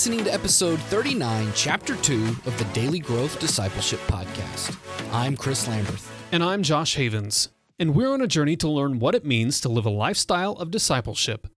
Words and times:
listening 0.00 0.24
to 0.24 0.32
episode 0.32 0.80
39, 0.84 1.52
chapter 1.54 1.94
2 1.94 2.28
of 2.46 2.56
the 2.56 2.64
Daily 2.72 3.00
Growth 3.00 3.38
Discipleship 3.38 4.00
Podcast. 4.06 4.74
I'm 5.12 5.36
Chris 5.36 5.68
Lamberth. 5.68 6.10
And 6.32 6.42
I'm 6.42 6.62
Josh 6.62 6.94
Havens. 6.94 7.50
And 7.78 7.94
we're 7.94 8.10
on 8.10 8.22
a 8.22 8.26
journey 8.26 8.56
to 8.56 8.68
learn 8.70 8.98
what 8.98 9.14
it 9.14 9.26
means 9.26 9.60
to 9.60 9.68
live 9.68 9.84
a 9.84 9.90
lifestyle 9.90 10.52
of 10.52 10.70
discipleship. 10.70 11.48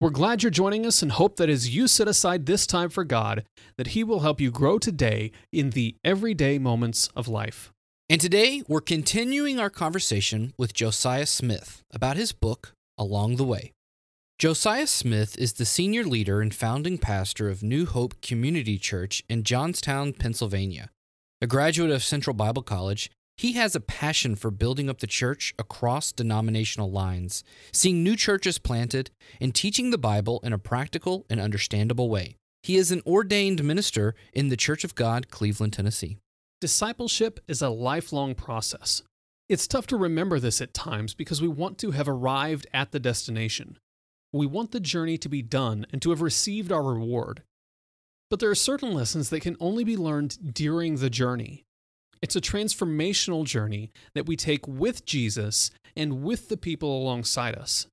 We're 0.00 0.10
glad 0.10 0.42
you're 0.42 0.50
joining 0.50 0.84
us 0.84 1.00
and 1.00 1.12
hope 1.12 1.36
that 1.36 1.48
as 1.48 1.76
you 1.76 1.86
set 1.86 2.08
aside 2.08 2.46
this 2.46 2.66
time 2.66 2.88
for 2.88 3.04
God, 3.04 3.44
that 3.76 3.86
He 3.94 4.02
will 4.02 4.18
help 4.18 4.40
you 4.40 4.50
grow 4.50 4.80
today 4.80 5.30
in 5.52 5.70
the 5.70 5.94
everyday 6.04 6.58
moments 6.58 7.08
of 7.14 7.28
life. 7.28 7.72
And 8.08 8.20
today, 8.20 8.64
we're 8.66 8.80
continuing 8.80 9.60
our 9.60 9.70
conversation 9.70 10.54
with 10.58 10.74
Josiah 10.74 11.26
Smith 11.26 11.84
about 11.92 12.16
his 12.16 12.32
book, 12.32 12.72
Along 12.98 13.36
the 13.36 13.44
Way. 13.44 13.70
Josiah 14.42 14.88
Smith 14.88 15.38
is 15.38 15.52
the 15.52 15.64
senior 15.64 16.02
leader 16.02 16.40
and 16.40 16.52
founding 16.52 16.98
pastor 16.98 17.48
of 17.48 17.62
New 17.62 17.86
Hope 17.86 18.20
Community 18.22 18.76
Church 18.76 19.22
in 19.28 19.44
Johnstown, 19.44 20.12
Pennsylvania. 20.12 20.90
A 21.40 21.46
graduate 21.46 21.92
of 21.92 22.02
Central 22.02 22.34
Bible 22.34 22.62
College, 22.62 23.08
he 23.36 23.52
has 23.52 23.76
a 23.76 23.80
passion 23.80 24.34
for 24.34 24.50
building 24.50 24.90
up 24.90 24.98
the 24.98 25.06
church 25.06 25.54
across 25.60 26.10
denominational 26.10 26.90
lines, 26.90 27.44
seeing 27.72 28.02
new 28.02 28.16
churches 28.16 28.58
planted, 28.58 29.12
and 29.40 29.54
teaching 29.54 29.90
the 29.90 29.96
Bible 29.96 30.40
in 30.42 30.52
a 30.52 30.58
practical 30.58 31.24
and 31.30 31.38
understandable 31.38 32.10
way. 32.10 32.34
He 32.64 32.74
is 32.74 32.90
an 32.90 33.02
ordained 33.06 33.62
minister 33.62 34.16
in 34.32 34.48
the 34.48 34.56
Church 34.56 34.82
of 34.82 34.96
God, 34.96 35.30
Cleveland, 35.30 35.74
Tennessee. 35.74 36.18
Discipleship 36.60 37.38
is 37.46 37.62
a 37.62 37.68
lifelong 37.68 38.34
process. 38.34 39.02
It's 39.48 39.68
tough 39.68 39.86
to 39.86 39.96
remember 39.96 40.40
this 40.40 40.60
at 40.60 40.74
times 40.74 41.14
because 41.14 41.40
we 41.40 41.46
want 41.46 41.78
to 41.78 41.92
have 41.92 42.08
arrived 42.08 42.66
at 42.74 42.90
the 42.90 42.98
destination. 42.98 43.78
We 44.32 44.46
want 44.46 44.70
the 44.70 44.80
journey 44.80 45.18
to 45.18 45.28
be 45.28 45.42
done 45.42 45.86
and 45.92 46.00
to 46.02 46.10
have 46.10 46.22
received 46.22 46.72
our 46.72 46.82
reward. 46.82 47.42
But 48.30 48.40
there 48.40 48.50
are 48.50 48.54
certain 48.54 48.94
lessons 48.94 49.28
that 49.30 49.40
can 49.40 49.56
only 49.60 49.84
be 49.84 49.96
learned 49.96 50.54
during 50.54 50.96
the 50.96 51.10
journey. 51.10 51.64
It's 52.22 52.36
a 52.36 52.40
transformational 52.40 53.44
journey 53.44 53.90
that 54.14 54.26
we 54.26 54.36
take 54.36 54.66
with 54.66 55.04
Jesus 55.04 55.70
and 55.96 56.22
with 56.22 56.48
the 56.48 56.56
people 56.56 56.96
alongside 57.02 57.56
us. 57.56 57.86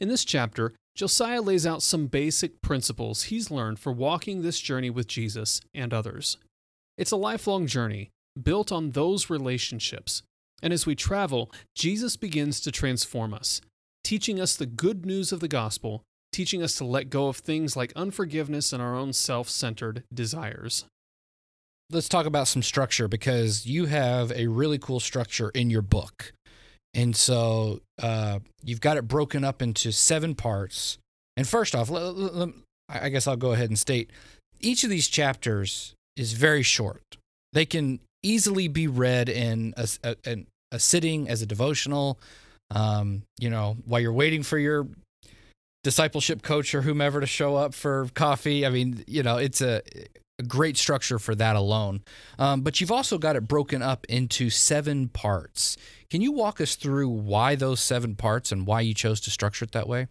In 0.00 0.08
this 0.08 0.24
chapter, 0.24 0.74
Josiah 0.96 1.42
lays 1.42 1.66
out 1.66 1.82
some 1.82 2.06
basic 2.06 2.62
principles 2.62 3.24
he's 3.24 3.50
learned 3.50 3.78
for 3.78 3.92
walking 3.92 4.42
this 4.42 4.58
journey 4.58 4.90
with 4.90 5.06
Jesus 5.06 5.60
and 5.74 5.92
others. 5.92 6.38
It's 6.96 7.10
a 7.12 7.16
lifelong 7.16 7.66
journey 7.66 8.10
built 8.42 8.72
on 8.72 8.90
those 8.90 9.30
relationships. 9.30 10.22
And 10.62 10.72
as 10.72 10.86
we 10.86 10.94
travel, 10.94 11.52
Jesus 11.74 12.16
begins 12.16 12.60
to 12.62 12.72
transform 12.72 13.34
us, 13.34 13.60
teaching 14.06 14.40
us 14.40 14.54
the 14.54 14.66
good 14.66 15.04
news 15.04 15.32
of 15.32 15.40
the 15.40 15.48
gospel, 15.48 16.04
teaching 16.30 16.62
us 16.62 16.76
to 16.76 16.84
let 16.84 17.10
go 17.10 17.26
of 17.26 17.38
things 17.38 17.76
like 17.76 17.92
unforgiveness 17.96 18.72
and 18.72 18.80
our 18.80 18.94
own 18.94 19.12
self 19.12 19.48
centered 19.48 20.04
desires. 20.14 20.84
Let's 21.90 22.08
talk 22.08 22.24
about 22.24 22.46
some 22.46 22.62
structure 22.62 23.08
because 23.08 23.66
you 23.66 23.86
have 23.86 24.30
a 24.30 24.46
really 24.46 24.78
cool 24.78 25.00
structure 25.00 25.50
in 25.50 25.70
your 25.70 25.82
book. 25.82 26.32
And 26.94 27.16
so 27.16 27.80
uh, 28.00 28.38
you've 28.62 28.80
got 28.80 28.96
it 28.96 29.08
broken 29.08 29.42
up 29.42 29.60
into 29.60 29.90
seven 29.90 30.36
parts. 30.36 30.98
And 31.36 31.46
first 31.46 31.74
off, 31.74 31.90
I 31.90 33.08
guess 33.08 33.26
I'll 33.26 33.36
go 33.36 33.54
ahead 33.54 33.70
and 33.70 33.78
state 33.78 34.12
each 34.60 34.84
of 34.84 34.90
these 34.90 35.08
chapters 35.08 35.94
is 36.16 36.32
very 36.32 36.62
short. 36.62 37.02
They 37.52 37.66
can 37.66 37.98
easily 38.22 38.68
be 38.68 38.86
read 38.86 39.28
in 39.28 39.74
a, 39.76 39.88
a, 40.04 40.46
a 40.70 40.78
sitting 40.78 41.28
as 41.28 41.42
a 41.42 41.46
devotional 41.46 42.20
um, 42.70 43.22
you 43.38 43.50
know, 43.50 43.76
while 43.84 44.00
you're 44.00 44.12
waiting 44.12 44.42
for 44.42 44.58
your 44.58 44.88
discipleship 45.86 46.42
coach 46.42 46.74
or 46.74 46.82
whomever 46.82 47.20
to 47.20 47.26
show 47.26 47.54
up 47.54 47.72
for 47.72 48.08
coffee. 48.14 48.66
I 48.66 48.70
mean, 48.70 49.04
you 49.06 49.22
know, 49.22 49.36
it's 49.36 49.60
a, 49.60 49.82
a 50.40 50.42
great 50.42 50.76
structure 50.76 51.20
for 51.20 51.32
that 51.36 51.54
alone. 51.54 52.02
Um, 52.40 52.62
but 52.62 52.80
you've 52.80 52.90
also 52.90 53.18
got 53.18 53.36
it 53.36 53.46
broken 53.46 53.82
up 53.82 54.04
into 54.08 54.50
seven 54.50 55.08
parts. 55.08 55.76
Can 56.10 56.22
you 56.22 56.32
walk 56.32 56.60
us 56.60 56.74
through 56.74 57.08
why 57.08 57.54
those 57.54 57.78
seven 57.78 58.16
parts 58.16 58.50
and 58.50 58.66
why 58.66 58.80
you 58.80 58.94
chose 58.94 59.20
to 59.20 59.30
structure 59.30 59.64
it 59.64 59.70
that 59.72 59.88
way? 59.88 60.08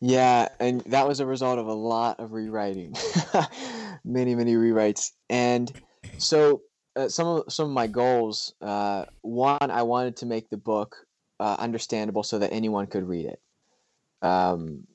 Yeah, 0.00 0.50
and 0.60 0.82
that 0.82 1.08
was 1.08 1.18
a 1.18 1.26
result 1.26 1.58
of 1.58 1.66
a 1.66 1.74
lot 1.74 2.20
of 2.20 2.32
rewriting, 2.32 2.94
many, 4.04 4.36
many 4.36 4.54
rewrites. 4.54 5.10
And 5.30 5.72
so 6.18 6.60
uh, 6.96 7.08
some 7.08 7.26
of 7.26 7.52
some 7.52 7.66
of 7.66 7.72
my 7.72 7.86
goals. 7.86 8.54
Uh, 8.60 9.04
one, 9.22 9.70
I 9.70 9.82
wanted 9.82 10.16
to 10.16 10.26
make 10.26 10.48
the 10.48 10.56
book 10.56 10.96
uh, 11.38 11.56
understandable 11.58 12.22
so 12.22 12.38
that 12.38 12.52
anyone 12.52 12.86
could 12.86 13.06
read 13.06 13.26
it. 13.26 13.40
Um, 14.22 14.86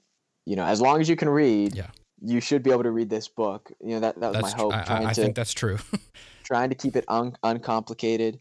you 0.46 0.56
know, 0.56 0.66
as 0.66 0.82
long 0.82 1.00
as 1.00 1.08
you 1.08 1.16
can 1.16 1.30
read, 1.30 1.76
yeah. 1.76 1.88
you 2.22 2.42
should 2.42 2.64
be 2.64 2.72
able 2.72 2.84
to 2.84 2.92
read 2.92 3.10
this 3.10 3.28
book. 3.28 3.72
You 3.80 3.92
know, 3.92 4.00
that 4.02 4.20
that 4.20 4.34
was 4.34 4.42
that's 4.42 4.54
my 4.54 4.62
hope. 4.62 4.74
Tr- 4.74 4.92
I, 4.92 5.06
I 5.06 5.14
to, 5.14 5.22
think 5.22 5.36
that's 5.36 5.54
true. 5.54 5.78
trying 6.44 6.70
to 6.70 6.76
keep 6.76 6.96
it 6.96 7.06
un- 7.08 7.38
uncomplicated, 7.44 8.40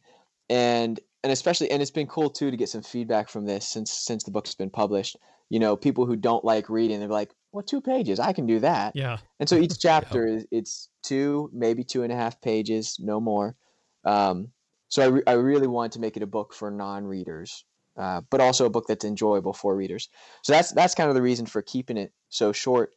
and 0.48 0.98
and 1.22 1.32
especially, 1.32 1.70
and 1.70 1.82
it's 1.82 1.90
been 1.90 2.06
cool 2.06 2.30
too 2.30 2.50
to 2.50 2.56
get 2.56 2.68
some 2.68 2.82
feedback 2.82 3.28
from 3.28 3.44
this 3.44 3.66
since 3.66 3.92
since 3.92 4.24
the 4.24 4.30
book's 4.30 4.54
been 4.54 4.70
published. 4.70 5.16
You 5.50 5.58
know, 5.58 5.76
people 5.76 6.06
who 6.06 6.16
don't 6.16 6.44
like 6.44 6.70
reading, 6.70 7.00
they're 7.00 7.08
like, 7.08 7.34
well, 7.52 7.62
two 7.62 7.80
pages, 7.80 8.20
I 8.20 8.32
can 8.32 8.46
do 8.46 8.60
that. 8.60 8.94
Yeah. 8.94 9.18
And 9.38 9.48
so 9.48 9.56
each 9.56 9.78
chapter 9.80 10.26
is 10.26 10.46
it's 10.50 10.88
two, 11.02 11.50
maybe 11.52 11.84
two 11.84 12.02
and 12.02 12.12
a 12.12 12.16
half 12.16 12.40
pages, 12.40 12.96
no 13.00 13.20
more. 13.20 13.56
Um, 14.04 14.48
so 14.88 15.02
I, 15.02 15.06
re- 15.06 15.22
I 15.26 15.32
really 15.32 15.66
wanted 15.66 15.92
to 15.92 16.00
make 16.00 16.16
it 16.16 16.22
a 16.22 16.26
book 16.26 16.54
for 16.54 16.70
non-readers, 16.70 17.64
uh, 17.96 18.22
but 18.30 18.40
also 18.40 18.66
a 18.66 18.70
book 18.70 18.86
that's 18.88 19.04
enjoyable 19.04 19.52
for 19.52 19.76
readers. 19.76 20.08
So 20.42 20.52
that's 20.52 20.72
that's 20.72 20.94
kind 20.94 21.08
of 21.08 21.14
the 21.14 21.22
reason 21.22 21.46
for 21.46 21.62
keeping 21.62 21.96
it 21.96 22.12
so 22.28 22.52
short. 22.52 22.92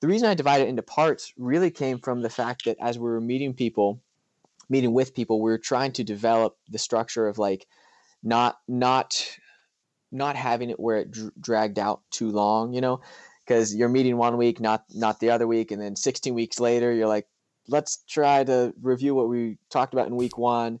The 0.00 0.08
reason 0.08 0.28
I 0.28 0.34
divided 0.34 0.66
it 0.66 0.70
into 0.70 0.82
parts 0.82 1.32
really 1.36 1.70
came 1.70 1.98
from 1.98 2.22
the 2.22 2.30
fact 2.30 2.64
that 2.64 2.76
as 2.80 2.98
we 2.98 3.04
were 3.04 3.20
meeting 3.20 3.54
people, 3.54 4.02
meeting 4.68 4.92
with 4.92 5.14
people, 5.14 5.40
we 5.40 5.50
were 5.50 5.58
trying 5.58 5.92
to 5.92 6.04
develop 6.04 6.56
the 6.68 6.78
structure 6.78 7.28
of 7.28 7.38
like 7.38 7.66
not 8.22 8.58
not 8.66 9.38
not 10.10 10.36
having 10.36 10.70
it 10.70 10.78
where 10.78 10.98
it 10.98 11.10
dr- 11.10 11.32
dragged 11.40 11.78
out 11.78 12.02
too 12.10 12.30
long, 12.30 12.72
you 12.74 12.80
know, 12.80 13.00
because 13.46 13.74
you're 13.74 13.88
meeting 13.88 14.16
one 14.16 14.36
week, 14.36 14.60
not 14.60 14.84
not 14.94 15.20
the 15.20 15.30
other 15.30 15.46
week, 15.46 15.70
and 15.70 15.80
then 15.80 15.96
16 15.96 16.34
weeks 16.34 16.60
later, 16.60 16.92
you're 16.92 17.08
like, 17.08 17.26
let's 17.68 18.02
try 18.08 18.44
to 18.44 18.74
review 18.80 19.14
what 19.14 19.28
we 19.28 19.58
talked 19.70 19.94
about 19.94 20.06
in 20.06 20.16
week 20.16 20.38
one. 20.38 20.80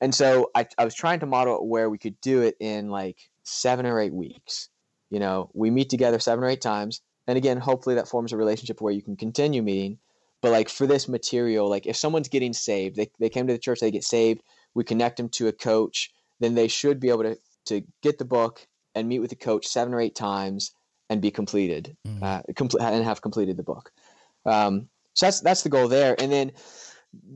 And 0.00 0.14
so 0.14 0.50
I, 0.54 0.66
I 0.78 0.84
was 0.84 0.94
trying 0.94 1.20
to 1.20 1.26
model 1.26 1.66
where 1.66 1.88
we 1.88 1.98
could 1.98 2.20
do 2.20 2.42
it 2.42 2.56
in 2.58 2.90
like 2.90 3.18
seven 3.44 3.86
or 3.86 4.00
eight 4.00 4.12
weeks. 4.12 4.68
You 5.10 5.20
know, 5.20 5.50
we 5.54 5.70
meet 5.70 5.90
together 5.90 6.18
seven 6.18 6.42
or 6.42 6.48
eight 6.48 6.60
times. 6.60 7.02
And 7.28 7.38
again, 7.38 7.58
hopefully 7.58 7.94
that 7.94 8.08
forms 8.08 8.32
a 8.32 8.36
relationship 8.36 8.80
where 8.80 8.92
you 8.92 9.02
can 9.02 9.16
continue 9.16 9.62
meeting. 9.62 9.98
But 10.40 10.50
like 10.50 10.68
for 10.68 10.88
this 10.88 11.08
material, 11.08 11.68
like 11.68 11.86
if 11.86 11.96
someone's 11.96 12.28
getting 12.28 12.52
saved, 12.52 12.96
they, 12.96 13.10
they 13.20 13.28
came 13.28 13.46
to 13.46 13.52
the 13.52 13.58
church, 13.60 13.78
they 13.78 13.92
get 13.92 14.02
saved, 14.02 14.42
we 14.74 14.82
connect 14.82 15.18
them 15.18 15.28
to 15.30 15.46
a 15.46 15.52
coach, 15.52 16.10
then 16.40 16.56
they 16.56 16.66
should 16.66 16.98
be 16.98 17.10
able 17.10 17.22
to, 17.22 17.38
to 17.66 17.82
get 18.02 18.18
the 18.18 18.24
book 18.24 18.66
and 18.96 19.08
meet 19.08 19.20
with 19.20 19.30
the 19.30 19.36
coach 19.36 19.66
seven 19.68 19.94
or 19.94 20.00
eight 20.00 20.16
times 20.16 20.72
and 21.12 21.20
be 21.20 21.30
completed 21.30 21.94
mm. 22.06 22.22
uh, 22.22 22.42
compl- 22.54 22.80
and 22.80 23.04
have 23.04 23.20
completed 23.20 23.56
the 23.56 23.62
book. 23.62 23.92
Um, 24.46 24.88
so 25.14 25.26
that's 25.26 25.40
that's 25.40 25.62
the 25.62 25.68
goal 25.68 25.88
there. 25.88 26.20
And 26.20 26.32
then 26.32 26.52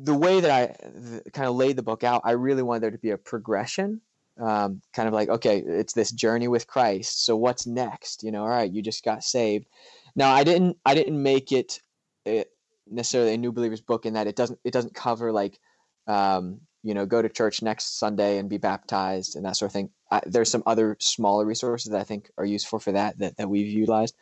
the 0.02 0.14
way 0.14 0.40
that 0.40 0.50
I 0.50 1.30
kind 1.30 1.46
of 1.46 1.54
laid 1.54 1.76
the 1.76 1.82
book 1.82 2.02
out, 2.02 2.22
I 2.24 2.32
really 2.32 2.62
wanted 2.62 2.82
there 2.82 2.90
to 2.90 2.98
be 2.98 3.10
a 3.10 3.18
progression. 3.18 4.00
Um, 4.40 4.82
kind 4.92 5.08
of 5.08 5.14
like, 5.14 5.28
okay, 5.28 5.62
it's 5.66 5.92
this 5.92 6.10
journey 6.10 6.48
with 6.48 6.66
Christ. 6.66 7.24
So 7.24 7.36
what's 7.36 7.66
next? 7.66 8.22
You 8.22 8.32
know, 8.32 8.42
all 8.42 8.48
right, 8.48 8.70
you 8.70 8.82
just 8.82 9.04
got 9.04 9.24
saved. 9.24 9.66
Now 10.14 10.32
I 10.32 10.42
didn't 10.42 10.78
I 10.86 10.94
didn't 10.94 11.22
make 11.22 11.52
it, 11.52 11.80
it 12.24 12.30
eh, 12.30 12.44
necessarily 12.90 13.34
a 13.34 13.38
new 13.38 13.52
believers 13.52 13.82
book 13.82 14.06
in 14.06 14.14
that 14.14 14.26
it 14.26 14.36
doesn't 14.36 14.58
it 14.64 14.72
doesn't 14.72 14.94
cover 14.94 15.32
like 15.32 15.58
um, 16.06 16.60
you 16.82 16.94
know 16.94 17.04
go 17.04 17.20
to 17.20 17.28
church 17.28 17.60
next 17.60 17.98
Sunday 17.98 18.38
and 18.38 18.48
be 18.48 18.58
baptized 18.58 19.36
and 19.36 19.44
that 19.44 19.56
sort 19.56 19.68
of 19.68 19.74
thing. 19.74 19.90
I, 20.10 20.20
there's 20.24 20.50
some 20.50 20.62
other 20.66 20.96
smaller 21.00 21.44
resources 21.44 21.92
that 21.92 22.00
I 22.00 22.04
think 22.04 22.30
are 22.38 22.44
useful 22.44 22.78
for 22.78 22.92
that 22.92 23.18
that, 23.18 23.36
that 23.36 23.48
we've 23.48 23.66
utilized. 23.66 24.14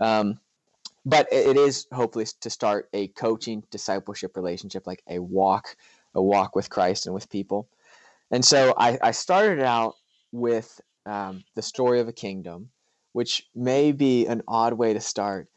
Um, 0.00 0.40
but 1.04 1.26
it 1.32 1.56
is 1.56 1.86
hopefully 1.92 2.26
to 2.40 2.50
start 2.50 2.88
a 2.92 3.08
coaching 3.08 3.62
discipleship 3.70 4.36
relationship, 4.36 4.86
like 4.86 5.02
a 5.08 5.18
walk, 5.20 5.76
a 6.14 6.22
walk 6.22 6.54
with 6.54 6.68
Christ 6.68 7.06
and 7.06 7.14
with 7.14 7.30
people. 7.30 7.68
And 8.30 8.44
so 8.44 8.74
I, 8.76 8.98
I 9.02 9.10
started 9.12 9.60
out 9.60 9.94
with 10.32 10.80
um, 11.06 11.44
the 11.54 11.62
story 11.62 12.00
of 12.00 12.08
a 12.08 12.12
kingdom, 12.12 12.70
which 13.12 13.48
may 13.54 13.92
be 13.92 14.26
an 14.26 14.42
odd 14.46 14.74
way 14.74 14.92
to 14.92 15.00
start, 15.00 15.48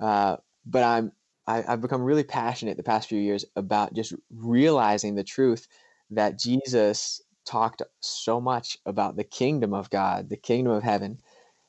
uh, 0.00 0.36
but 0.64 0.82
I'm 0.82 1.12
I, 1.46 1.62
I've 1.68 1.80
become 1.80 2.02
really 2.02 2.24
passionate 2.24 2.76
the 2.76 2.82
past 2.82 3.08
few 3.08 3.20
years 3.20 3.44
about 3.54 3.94
just 3.94 4.12
realizing 4.34 5.14
the 5.14 5.22
truth 5.22 5.68
that 6.10 6.38
Jesus 6.38 7.20
talked 7.46 7.82
so 8.00 8.40
much 8.40 8.76
about 8.84 9.16
the 9.16 9.24
kingdom 9.24 9.72
of 9.72 9.88
God, 9.90 10.28
the 10.28 10.36
kingdom 10.36 10.72
of 10.72 10.82
heaven, 10.82 11.18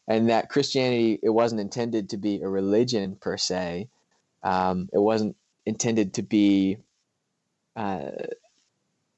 and 0.07 0.29
that 0.29 0.49
Christianity 0.49 1.19
it 1.23 1.29
wasn't 1.29 1.61
intended 1.61 2.09
to 2.09 2.17
be 2.17 2.41
a 2.41 2.47
religion 2.47 3.17
per 3.19 3.37
se. 3.37 3.89
Um, 4.43 4.89
it 4.93 4.99
wasn't 4.99 5.35
intended 5.65 6.13
to 6.15 6.23
be, 6.23 6.77
uh, 7.75 8.11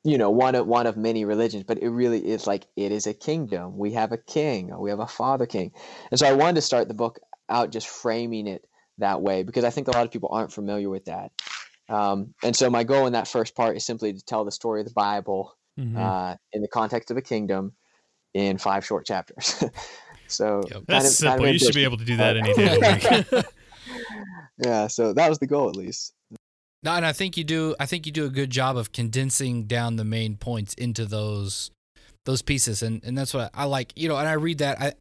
you 0.03 0.17
know, 0.17 0.29
one 0.29 0.55
of 0.55 0.67
one 0.67 0.87
of 0.87 0.97
many 0.97 1.25
religions, 1.25 1.63
but 1.63 1.81
it 1.81 1.89
really 1.89 2.19
is 2.27 2.47
like 2.47 2.67
it 2.75 2.91
is 2.91 3.07
a 3.07 3.13
kingdom. 3.13 3.77
We 3.77 3.93
have 3.93 4.11
a 4.11 4.17
king, 4.17 4.77
we 4.77 4.89
have 4.89 4.99
a 4.99 5.07
father 5.07 5.45
king, 5.45 5.71
and 6.11 6.19
so 6.19 6.27
I 6.27 6.33
wanted 6.33 6.55
to 6.55 6.61
start 6.61 6.87
the 6.87 6.93
book 6.93 7.19
out 7.49 7.71
just 7.71 7.87
framing 7.87 8.47
it 8.47 8.65
that 8.99 9.21
way 9.21 9.43
because 9.43 9.63
I 9.63 9.69
think 9.69 9.87
a 9.87 9.91
lot 9.91 10.05
of 10.05 10.11
people 10.11 10.29
aren't 10.31 10.53
familiar 10.53 10.89
with 10.89 11.05
that. 11.05 11.31
Um, 11.89 12.35
and 12.43 12.55
so 12.55 12.69
my 12.69 12.83
goal 12.83 13.07
in 13.07 13.13
that 13.13 13.27
first 13.27 13.55
part 13.55 13.75
is 13.75 13.83
simply 13.83 14.13
to 14.13 14.23
tell 14.23 14.45
the 14.45 14.51
story 14.51 14.81
of 14.81 14.87
the 14.87 14.93
Bible 14.93 15.55
Mhm. 15.79 15.95
uh, 15.97 16.35
in 16.53 16.61
the 16.61 16.67
context 16.67 17.09
of 17.11 17.17
a 17.17 17.21
kingdom 17.21 17.73
in 18.33 18.57
five 18.57 18.85
short 18.85 19.05
chapters. 19.05 19.63
so 20.27 20.61
Yep. 20.69 20.83
That's 20.87 20.87
kind 20.87 21.05
of- 21.05 21.11
simple. 21.11 21.37
kind 21.37 21.47
of 21.47 21.53
you 21.53 21.59
should 21.59 21.75
be 21.75 21.83
able 21.83 21.97
to 21.97 22.05
do 22.05 22.17
that 22.17 22.37
any 22.37 22.53
day 22.53 22.75
of 22.75 22.79
the 22.79 23.35
week. 23.35 23.45
yeah, 24.65 24.87
so 24.87 25.13
that 25.13 25.29
was 25.29 25.39
the 25.39 25.47
goal 25.47 25.69
at 25.69 25.75
least. 25.75 26.13
No, 26.83 26.91
and 26.93 27.05
I 27.05 27.11
think 27.13 27.35
you 27.37 27.43
do. 27.43 27.75
I 27.79 27.85
think 27.85 28.05
you 28.05 28.11
do 28.11 28.25
a 28.25 28.29
good 28.29 28.49
job 28.49 28.77
of 28.77 28.91
condensing 28.93 29.65
down 29.65 29.97
the 29.97 30.05
main 30.05 30.37
points 30.37 30.73
into 30.75 31.05
those 31.05 31.71
those 32.25 32.41
pieces, 32.41 32.81
and 32.81 33.03
and 33.03 33.17
that's 33.17 33.33
what 33.33 33.49
I 33.53 33.65
like. 33.65 33.91
You 33.97 34.07
know, 34.07 34.17
and 34.17 34.27
I 34.29 34.33
read 34.33 34.59
that. 34.59 34.79
I 34.81 34.93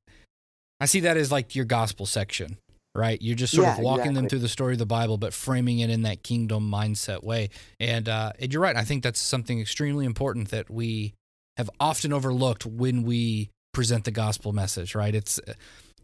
I 0.80 0.86
see 0.86 1.00
that 1.00 1.16
as 1.16 1.30
like 1.30 1.54
your 1.54 1.64
gospel 1.64 2.04
section, 2.04 2.58
right? 2.98 3.20
You're 3.22 3.36
just 3.36 3.54
sort 3.54 3.68
of 3.68 3.78
Yeah, 3.78 3.84
walking 3.84 4.14
them 4.14 4.28
through 4.28 4.40
the 4.40 4.48
story 4.48 4.74
of 4.74 4.78
the 4.78 4.86
Bible, 4.86 5.16
but 5.16 5.32
framing 5.32 5.78
it 5.78 5.88
in 5.88 6.02
that 6.02 6.22
kingdom 6.22 6.70
mindset 6.70 7.22
way. 7.22 7.50
And 7.80 8.08
uh, 8.08 8.32
and 8.38 8.52
you're 8.52 8.60
right. 8.62 8.76
I 8.76 8.84
think 8.84 9.02
that's 9.02 9.20
something 9.20 9.60
extremely 9.60 10.04
important 10.04 10.50
that 10.50 10.68
we 10.68 11.14
have 11.56 11.70
often 11.80 12.12
overlooked 12.12 12.66
when 12.66 13.04
we 13.04 13.50
present 13.72 14.04
the 14.04 14.10
gospel 14.10 14.52
message. 14.52 14.94
Right? 14.94 15.14
It's 15.14 15.38
uh, 15.46 15.54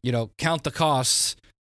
you 0.03 0.13
know, 0.13 0.31
count 0.39 0.65
the 0.65 0.71
costs 0.71 1.37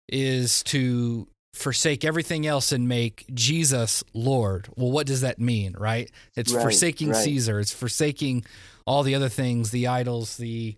is 0.09 0.61
to 0.63 1.27
forsake 1.53 2.03
everything 2.03 2.45
else 2.45 2.71
and 2.73 2.87
make 2.87 3.25
Jesus 3.33 4.03
Lord. 4.13 4.67
Well, 4.75 4.91
what 4.91 5.07
does 5.07 5.21
that 5.21 5.39
mean, 5.39 5.73
right? 5.77 6.11
It's 6.35 6.53
Right, 6.53 6.61
forsaking 6.61 7.11
right. 7.11 7.23
Caesar, 7.23 7.59
it's 7.59 7.71
forsaking 7.71 8.45
all 8.85 9.03
the 9.03 9.15
other 9.15 9.29
things, 9.29 9.71
the 9.71 9.87
idols, 9.87 10.37
the 10.37 10.75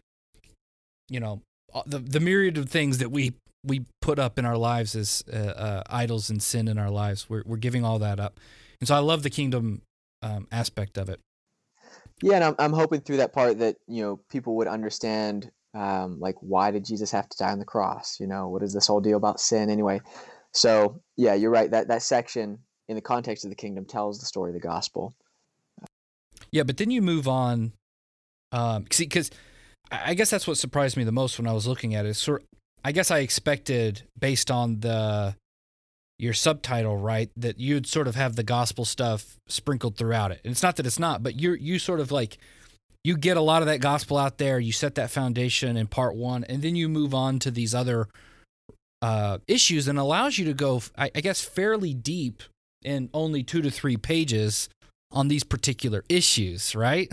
you 1.10 1.20
know, 1.20 1.42
uh, 1.74 1.84
the 1.86 2.00
the 2.00 2.20
myriad 2.20 2.58
of 2.58 2.70
things 2.70 3.00
that 3.00 3.10
we 3.10 3.34
we 3.66 3.86
put 4.08 4.20
up 4.20 4.40
in 4.40 4.46
our 4.46 4.56
lives 4.56 4.96
as 4.96 5.22
uh, 5.34 5.36
uh, 5.36 5.84
idols 5.90 6.30
and 6.30 6.42
sin 6.42 6.70
in 6.70 6.78
our 6.78 6.90
lives. 6.90 7.30
We're 7.30 7.44
we're 7.46 7.58
giving 7.58 7.84
all 7.84 8.00
that 8.00 8.22
up. 8.22 8.40
And 8.80 8.88
so 8.88 8.96
I 8.96 9.00
love 9.00 9.22
the 9.22 9.30
kingdom 9.30 9.82
um, 10.22 10.48
aspect 10.50 10.98
of 10.98 11.10
it. 11.10 11.20
Yeah, 12.24 12.36
and 12.36 12.44
I'm 12.46 12.56
I'm 12.58 12.72
hoping 12.72 13.02
through 13.02 13.18
that 13.18 13.34
part 13.34 13.60
that 13.60 13.76
you 13.86 14.02
know 14.02 14.22
people 14.32 14.56
would 14.56 14.68
understand 14.70 15.52
um, 15.74 16.22
like 16.22 16.36
why 16.40 16.72
did 16.72 16.86
Jesus 16.86 17.12
have 17.12 17.28
to 17.28 17.38
die 17.38 17.52
on 17.52 17.60
the 17.60 17.66
cross? 17.66 18.18
You 18.18 18.28
know, 18.28 18.48
what 18.48 18.64
is 18.64 18.74
this 18.74 18.88
whole 18.88 19.02
deal 19.02 19.18
about 19.18 19.42
sin 19.42 19.70
anyway? 19.70 20.00
So 20.54 21.02
yeah, 21.18 21.34
you're 21.34 21.52
right. 21.52 21.70
That 21.70 21.90
that 21.90 22.02
section 22.02 22.60
in 22.88 22.96
the 22.96 23.02
context 23.02 23.44
of 23.44 23.50
the 23.50 23.56
kingdom 23.56 23.84
tells 23.84 24.22
the 24.22 24.26
story 24.26 24.52
of 24.52 24.54
the 24.54 24.66
gospel. 24.66 25.16
Yeah, 26.50 26.64
but 26.64 26.78
then 26.78 26.92
you 26.92 27.02
move 27.02 27.28
on. 27.28 27.74
Um, 28.54 28.86
see, 28.90 29.04
because 29.04 29.32
I 29.92 30.12
I 30.12 30.14
guess 30.14 30.30
that's 30.30 30.48
what 30.48 30.58
surprised 30.58 30.96
me 30.96 31.04
the 31.04 31.12
most 31.12 31.38
when 31.38 31.46
I 31.46 31.52
was 31.52 31.68
looking 31.68 31.94
at 31.94 32.06
it. 32.06 32.14
Sort, 32.14 32.46
I 32.88 32.94
guess 32.94 33.12
I 33.12 33.20
expected 33.20 34.04
based 34.18 34.50
on 34.50 34.80
the 34.80 35.36
your 36.18 36.32
subtitle, 36.32 36.96
right, 36.96 37.30
that 37.36 37.60
you'd 37.60 37.86
sort 37.86 38.08
of 38.08 38.16
have 38.16 38.38
the 38.38 38.44
gospel 38.44 38.86
stuff 38.86 39.36
sprinkled 39.46 39.98
throughout 39.98 40.32
it. 40.32 40.40
And 40.46 40.54
it's 40.54 40.64
not 40.64 40.78
that 40.78 40.86
it's 40.86 40.98
not, 40.98 41.22
but 41.22 41.36
you 41.36 41.52
you 41.56 41.80
sort 41.80 42.00
of 42.00 42.14
like 42.14 42.38
you 43.04 43.18
get 43.18 43.36
a 43.36 43.42
lot 43.42 43.62
of 43.62 43.66
that 43.68 43.82
gospel 43.82 44.18
out 44.18 44.38
there. 44.38 44.58
You 44.58 44.72
set 44.72 44.96
that 44.96 45.12
foundation 45.12 45.76
in 45.76 45.88
part 45.88 46.16
one, 46.16 46.46
and 46.46 46.62
then 46.62 46.78
you 46.78 46.88
move 46.88 47.14
on 47.14 47.40
to 47.40 47.52
these 47.52 47.76
other 47.76 48.08
uh, 49.02 49.40
issues, 49.50 49.90
and 49.90 50.00
allows 50.00 50.38
you 50.38 50.46
to 50.46 50.54
go, 50.54 50.82
I, 50.98 51.12
I 51.14 51.20
guess, 51.20 51.42
fairly 51.42 51.94
deep 51.94 52.42
in 52.86 53.10
only 53.14 53.44
two 53.44 53.62
to 53.64 53.70
three 53.70 53.98
pages 53.98 54.70
on 55.12 55.28
these 55.28 55.44
particular 55.44 56.06
issues, 56.08 56.74
right? 56.74 57.12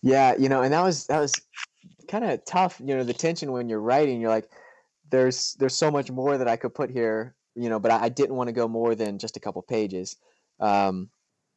Yeah, 0.00 0.36
you 0.38 0.48
know, 0.48 0.62
and 0.62 0.72
that 0.72 0.84
was 0.84 1.08
that 1.08 1.18
was 1.18 1.32
kind 2.08 2.24
of 2.24 2.44
tough. 2.44 2.80
You 2.80 2.96
know, 2.96 3.04
the 3.04 3.12
tension 3.14 3.52
when 3.52 3.68
you're 3.68 3.80
writing, 3.80 4.20
you're 4.20 4.30
like, 4.30 4.50
there's 5.10 5.54
there's 5.58 5.74
so 5.74 5.90
much 5.90 6.10
more 6.10 6.38
that 6.38 6.48
I 6.48 6.56
could 6.56 6.74
put 6.74 6.90
here. 6.90 7.34
You 7.54 7.68
know, 7.68 7.78
but 7.78 7.90
I, 7.92 8.04
I 8.04 8.08
didn't 8.08 8.34
want 8.36 8.48
to 8.48 8.52
go 8.52 8.66
more 8.66 8.94
than 8.94 9.18
just 9.18 9.36
a 9.36 9.40
couple 9.40 9.62
pages. 9.62 10.16
Um, 10.60 11.10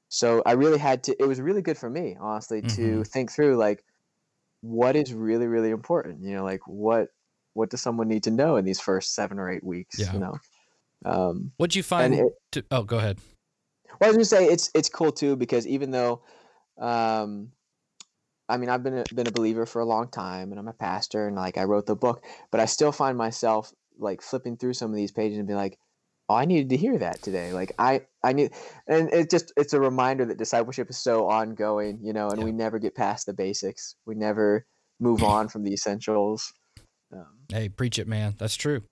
so 0.09 0.43
I 0.45 0.53
really 0.53 0.77
had 0.77 1.03
to. 1.05 1.15
It 1.19 1.27
was 1.27 1.41
really 1.41 1.61
good 1.61 1.77
for 1.77 1.89
me, 1.89 2.15
honestly, 2.19 2.61
to 2.61 3.03
think 3.03 3.31
through 3.31 3.57
like 3.57 3.83
what 4.61 4.95
is 4.95 5.13
really 5.13 5.47
really 5.47 5.71
important. 5.71 6.21
You 6.21 6.35
know, 6.35 6.43
like 6.43 6.61
what 6.67 7.09
what 7.53 7.69
does 7.69 7.81
someone 7.81 8.07
need 8.07 8.23
to 8.23 8.31
know 8.31 8.57
in 8.57 8.65
these 8.65 8.79
first 8.79 9.15
seven 9.15 9.39
or 9.39 9.49
eight 9.49 9.63
weeks? 9.63 9.99
Yeah. 9.99 10.13
You 10.13 10.19
know. 10.19 10.39
Um, 11.05 11.51
What'd 11.57 11.75
you 11.75 11.83
find? 11.83 12.13
it- 12.13 12.33
to, 12.53 12.65
oh, 12.71 12.83
go 12.83 12.97
ahead. 12.97 13.19
well, 13.99 14.07
I 14.07 14.07
was 14.07 14.15
gonna 14.15 14.25
say 14.25 14.45
it's 14.45 14.71
it's 14.73 14.89
cool 14.89 15.11
too 15.11 15.35
because 15.35 15.67
even 15.67 15.91
though, 15.91 16.21
um, 16.77 17.51
I 18.49 18.57
mean, 18.57 18.69
I've 18.69 18.83
been 18.83 18.99
a, 18.99 19.03
been 19.13 19.27
a 19.27 19.31
believer 19.31 19.65
for 19.65 19.81
a 19.81 19.85
long 19.85 20.09
time, 20.09 20.51
and 20.51 20.59
I'm 20.59 20.67
a 20.67 20.73
pastor, 20.73 21.27
and 21.27 21.35
like 21.35 21.57
I 21.57 21.63
wrote 21.63 21.85
the 21.85 21.95
book, 21.95 22.23
but 22.51 22.59
I 22.61 22.65
still 22.65 22.91
find 22.91 23.17
myself 23.17 23.73
like 23.99 24.21
flipping 24.21 24.57
through 24.57 24.73
some 24.73 24.89
of 24.91 24.95
these 24.95 25.11
pages 25.11 25.37
and 25.37 25.47
be 25.47 25.53
like, 25.53 25.77
"Oh, 26.29 26.35
I 26.35 26.45
needed 26.45 26.69
to 26.69 26.77
hear 26.77 26.97
that 26.99 27.21
today." 27.21 27.51
Like 27.51 27.73
I 27.77 28.05
I 28.23 28.33
need, 28.33 28.53
and 28.87 29.11
it 29.13 29.29
just 29.29 29.51
it's 29.57 29.73
a 29.73 29.79
reminder 29.79 30.25
that 30.25 30.37
discipleship 30.37 30.89
is 30.89 30.97
so 30.97 31.27
ongoing, 31.29 31.99
you 32.01 32.13
know, 32.13 32.29
and 32.29 32.39
Yeah. 32.39 32.45
we 32.45 32.51
never 32.51 32.79
get 32.79 32.95
past 32.95 33.25
the 33.25 33.33
basics. 33.33 33.95
We 34.05 34.15
never 34.15 34.65
move 34.99 35.23
on 35.35 35.49
from 35.49 35.63
the 35.63 35.73
essentials. 35.73 36.53
Um, 37.11 37.39
Hey, 37.49 37.69
preach 37.69 37.97
it, 37.99 38.07
man. 38.07 38.35
That's 38.37 38.55
true. 38.55 38.83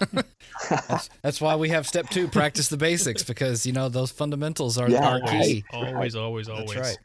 that's, 0.70 1.10
that's 1.22 1.40
why 1.40 1.56
we 1.56 1.70
have 1.70 1.86
step 1.86 2.08
two: 2.10 2.28
practice 2.28 2.68
the 2.68 2.76
basics, 2.76 3.22
because 3.24 3.66
you 3.66 3.72
know 3.72 3.88
those 3.88 4.10
fundamentals 4.10 4.78
are, 4.78 4.88
Yeah, 4.88 5.06
are 5.06 5.20
key. 5.20 5.64
always, 5.70 6.14
always, 6.14 6.48
always. 6.48 6.74
That's 6.74 6.88
right. 6.88 6.98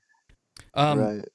Um, 0.74 1.00
right. 1.00 1.26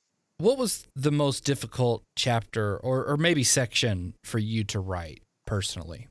What 0.43 0.59
was 0.59 0.89
the 0.97 1.13
most 1.13 1.45
difficult 1.45 2.03
chapter, 2.17 2.77
or 2.77 3.05
or 3.07 3.17
maybe 3.17 3.45
section, 3.45 4.15
for 4.25 4.41
you 4.41 4.65
to 4.65 4.81
write 4.81 5.23
personally? 5.47 6.09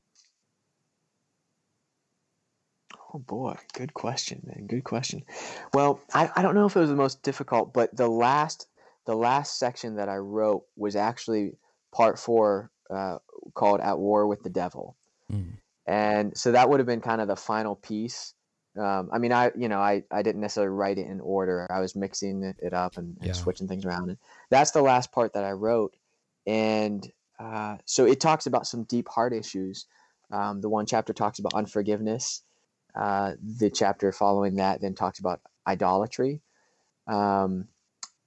Oh 3.13 3.19
boy, 3.19 3.57
good 3.73 3.93
question, 3.93 4.41
man. 4.45 4.67
Good 4.67 4.85
question. 4.85 5.25
Well, 5.73 5.99
I, 6.13 6.29
I 6.33 6.41
don't 6.43 6.55
know 6.55 6.65
if 6.65 6.77
it 6.77 6.79
was 6.79 6.89
the 6.89 6.95
most 6.95 7.21
difficult, 7.23 7.73
but 7.73 7.93
the 7.93 8.07
last 8.07 8.67
the 9.05 9.17
last 9.17 9.59
section 9.59 9.97
that 9.97 10.07
I 10.07 10.15
wrote 10.15 10.63
was 10.77 10.95
actually 10.95 11.57
part 11.93 12.17
four, 12.17 12.71
uh, 12.89 13.17
called 13.53 13.81
"At 13.81 13.99
War 13.99 14.27
with 14.27 14.43
the 14.43 14.49
Devil," 14.49 14.95
Mm. 15.29 15.57
and 15.85 16.37
so 16.37 16.53
that 16.53 16.69
would 16.69 16.79
have 16.79 16.87
been 16.87 17.01
kind 17.01 17.19
of 17.19 17.27
the 17.27 17.35
final 17.35 17.75
piece. 17.75 18.33
Um, 18.77 19.09
I 19.11 19.17
mean, 19.17 19.33
I 19.33 19.51
you 19.55 19.67
know 19.67 19.79
I 19.79 20.03
I 20.11 20.21
didn't 20.21 20.41
necessarily 20.41 20.73
write 20.73 20.97
it 20.97 21.07
in 21.07 21.19
order. 21.19 21.67
I 21.69 21.79
was 21.79 21.95
mixing 21.95 22.43
it, 22.43 22.73
up 22.73 22.97
and, 22.97 23.17
and 23.19 23.27
Yeah. 23.27 23.33
switching 23.33 23.67
things 23.67 23.85
around, 23.85 24.09
and 24.09 24.17
that's 24.49 24.71
the 24.71 24.81
last 24.81 25.11
part 25.11 25.33
that 25.33 25.43
I 25.43 25.51
wrote. 25.51 25.95
And 26.47 27.09
uh, 27.39 27.77
so 27.85 28.05
it 28.05 28.19
talks 28.19 28.45
about 28.45 28.67
some 28.67 28.83
deep 28.83 29.09
heart 29.09 29.33
issues. 29.33 29.87
Um, 30.31 30.61
the 30.61 30.69
one 30.69 30.85
chapter 30.85 31.11
talks 31.11 31.39
about 31.39 31.53
unforgiveness. 31.53 32.43
Uh, 32.95 33.33
the 33.41 33.69
chapter 33.69 34.11
following 34.11 34.55
that 34.55 34.81
then 34.81 34.93
talks 34.93 35.19
about 35.19 35.41
idolatry. 35.67 36.41
Um, 37.07 37.67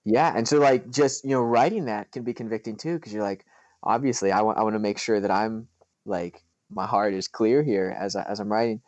yeah, 0.05 0.33
and 0.37 0.47
so 0.47 0.59
like 0.59 0.91
just 0.91 1.25
you 1.25 1.31
know 1.31 1.43
writing 1.43 1.87
that 1.87 2.13
can 2.13 2.23
be 2.23 2.35
convicting 2.35 2.77
too 2.77 2.97
because 2.97 3.13
you're 3.15 3.23
like 3.23 3.47
obviously 3.83 4.31
I 4.31 4.43
want 4.43 4.59
I 4.59 4.63
want 4.63 4.75
to 4.75 4.81
make 4.81 4.99
sure 4.99 5.21
that 5.21 5.31
I'm 5.31 5.69
like 6.05 6.43
my 6.71 6.87
heart 6.87 7.15
is 7.15 7.29
clear 7.29 7.63
here 7.63 7.95
as 7.99 8.15
I, 8.15 8.23
as 8.25 8.41
I'm 8.41 8.53
writing, 8.53 8.83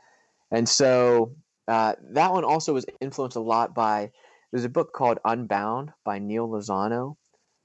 and 0.50 0.68
so 0.68 1.34
uh, 1.68 1.94
that 2.10 2.32
one 2.32 2.44
also 2.44 2.72
was 2.72 2.86
influenced 3.00 3.36
a 3.36 3.40
lot 3.40 3.74
by 3.74 4.10
there's 4.52 4.64
a 4.64 4.70
book 4.70 4.92
called 4.92 5.18
Unbound 5.24 5.92
by 6.04 6.18
Neal 6.18 6.48
Lozano, 6.48 7.16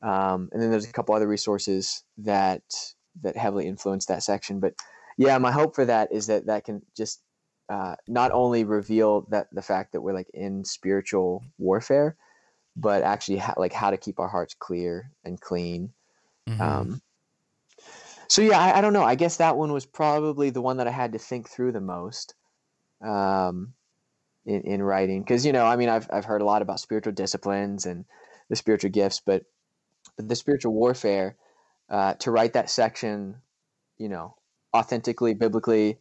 um, 0.01 0.49
and 0.51 0.61
then 0.61 0.71
there's 0.71 0.89
a 0.89 0.91
couple 0.91 1.15
other 1.15 1.27
resources 1.27 2.03
that 2.17 2.63
that 3.21 3.37
heavily 3.37 3.67
influenced 3.67 4.07
that 4.07 4.23
section. 4.23 4.59
But 4.59 4.73
yeah, 5.17 5.37
my 5.37 5.51
hope 5.51 5.75
for 5.75 5.85
that 5.85 6.11
is 6.11 6.27
that 6.27 6.47
that 6.47 6.65
can 6.65 6.81
just 6.97 7.21
uh, 7.69 7.95
not 8.07 8.31
only 8.31 8.63
reveal 8.63 9.27
that 9.29 9.47
the 9.51 9.61
fact 9.61 9.91
that 9.91 10.01
we're 10.01 10.13
like 10.13 10.29
in 10.33 10.65
spiritual 10.65 11.43
warfare, 11.57 12.15
but 12.75 13.03
actually 13.03 13.37
ha- 13.37 13.53
like 13.57 13.73
how 13.73 13.91
to 13.91 13.97
keep 13.97 14.19
our 14.19 14.27
hearts 14.27 14.55
clear 14.57 15.11
and 15.23 15.39
clean. 15.39 15.93
Mhm. 16.49 16.61
Um, 16.61 17.01
so 18.27 18.41
yeah, 18.41 18.59
I, 18.59 18.79
I 18.79 18.81
don't 18.81 18.93
know. 18.93 19.03
I 19.03 19.15
guess 19.15 19.37
that 19.37 19.57
one 19.57 19.71
was 19.71 19.85
probably 19.85 20.49
the 20.49 20.61
one 20.61 20.77
that 20.77 20.87
I 20.87 20.91
had 20.91 21.13
to 21.13 21.19
think 21.19 21.49
through 21.49 21.73
the 21.73 21.81
most 21.81 22.33
um, 23.01 23.73
in 24.45 24.61
in 24.61 24.81
writing 24.83 25.21
because 25.21 25.45
you 25.45 25.51
know 25.53 25.65
I 25.65 25.75
mean 25.75 25.89
I've 25.89 26.07
I've 26.11 26.25
heard 26.25 26.41
a 26.41 26.45
lot 26.45 26.61
about 26.61 26.79
spiritual 26.79 27.13
disciplines 27.13 27.85
and 27.85 28.05
the 28.49 28.55
spiritual 28.55 28.89
gifts, 28.89 29.21
but 29.25 29.43
the 30.17 30.35
spiritual 30.35 30.73
warfare 30.73 31.35
uh, 31.89 32.13
to 32.15 32.31
write 32.31 32.53
that 32.53 32.69
section, 32.69 33.35
you 33.97 34.09
know, 34.09 34.35
authentically, 34.75 35.33
biblically, 35.33 35.97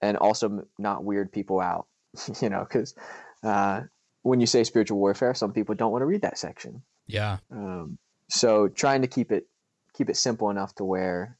and 0.00 0.16
also 0.16 0.66
not 0.78 1.04
weird 1.04 1.30
people 1.30 1.60
out, 1.60 1.86
you 2.40 2.48
know, 2.48 2.64
because 2.64 2.94
uh, 3.42 3.82
when 4.22 4.40
you 4.40 4.46
say 4.46 4.64
spiritual 4.64 4.98
warfare, 4.98 5.34
some 5.34 5.52
people 5.52 5.74
don't 5.74 5.92
want 5.92 6.02
to 6.02 6.06
read 6.06 6.22
that 6.22 6.38
section. 6.38 6.82
yeah, 7.06 7.38
Um, 7.50 7.98
so 8.28 8.68
trying 8.68 9.02
to 9.02 9.08
keep 9.08 9.30
it 9.30 9.46
keep 9.92 10.08
it 10.10 10.16
simple 10.16 10.50
enough 10.50 10.74
to 10.76 10.84
where 10.84 11.36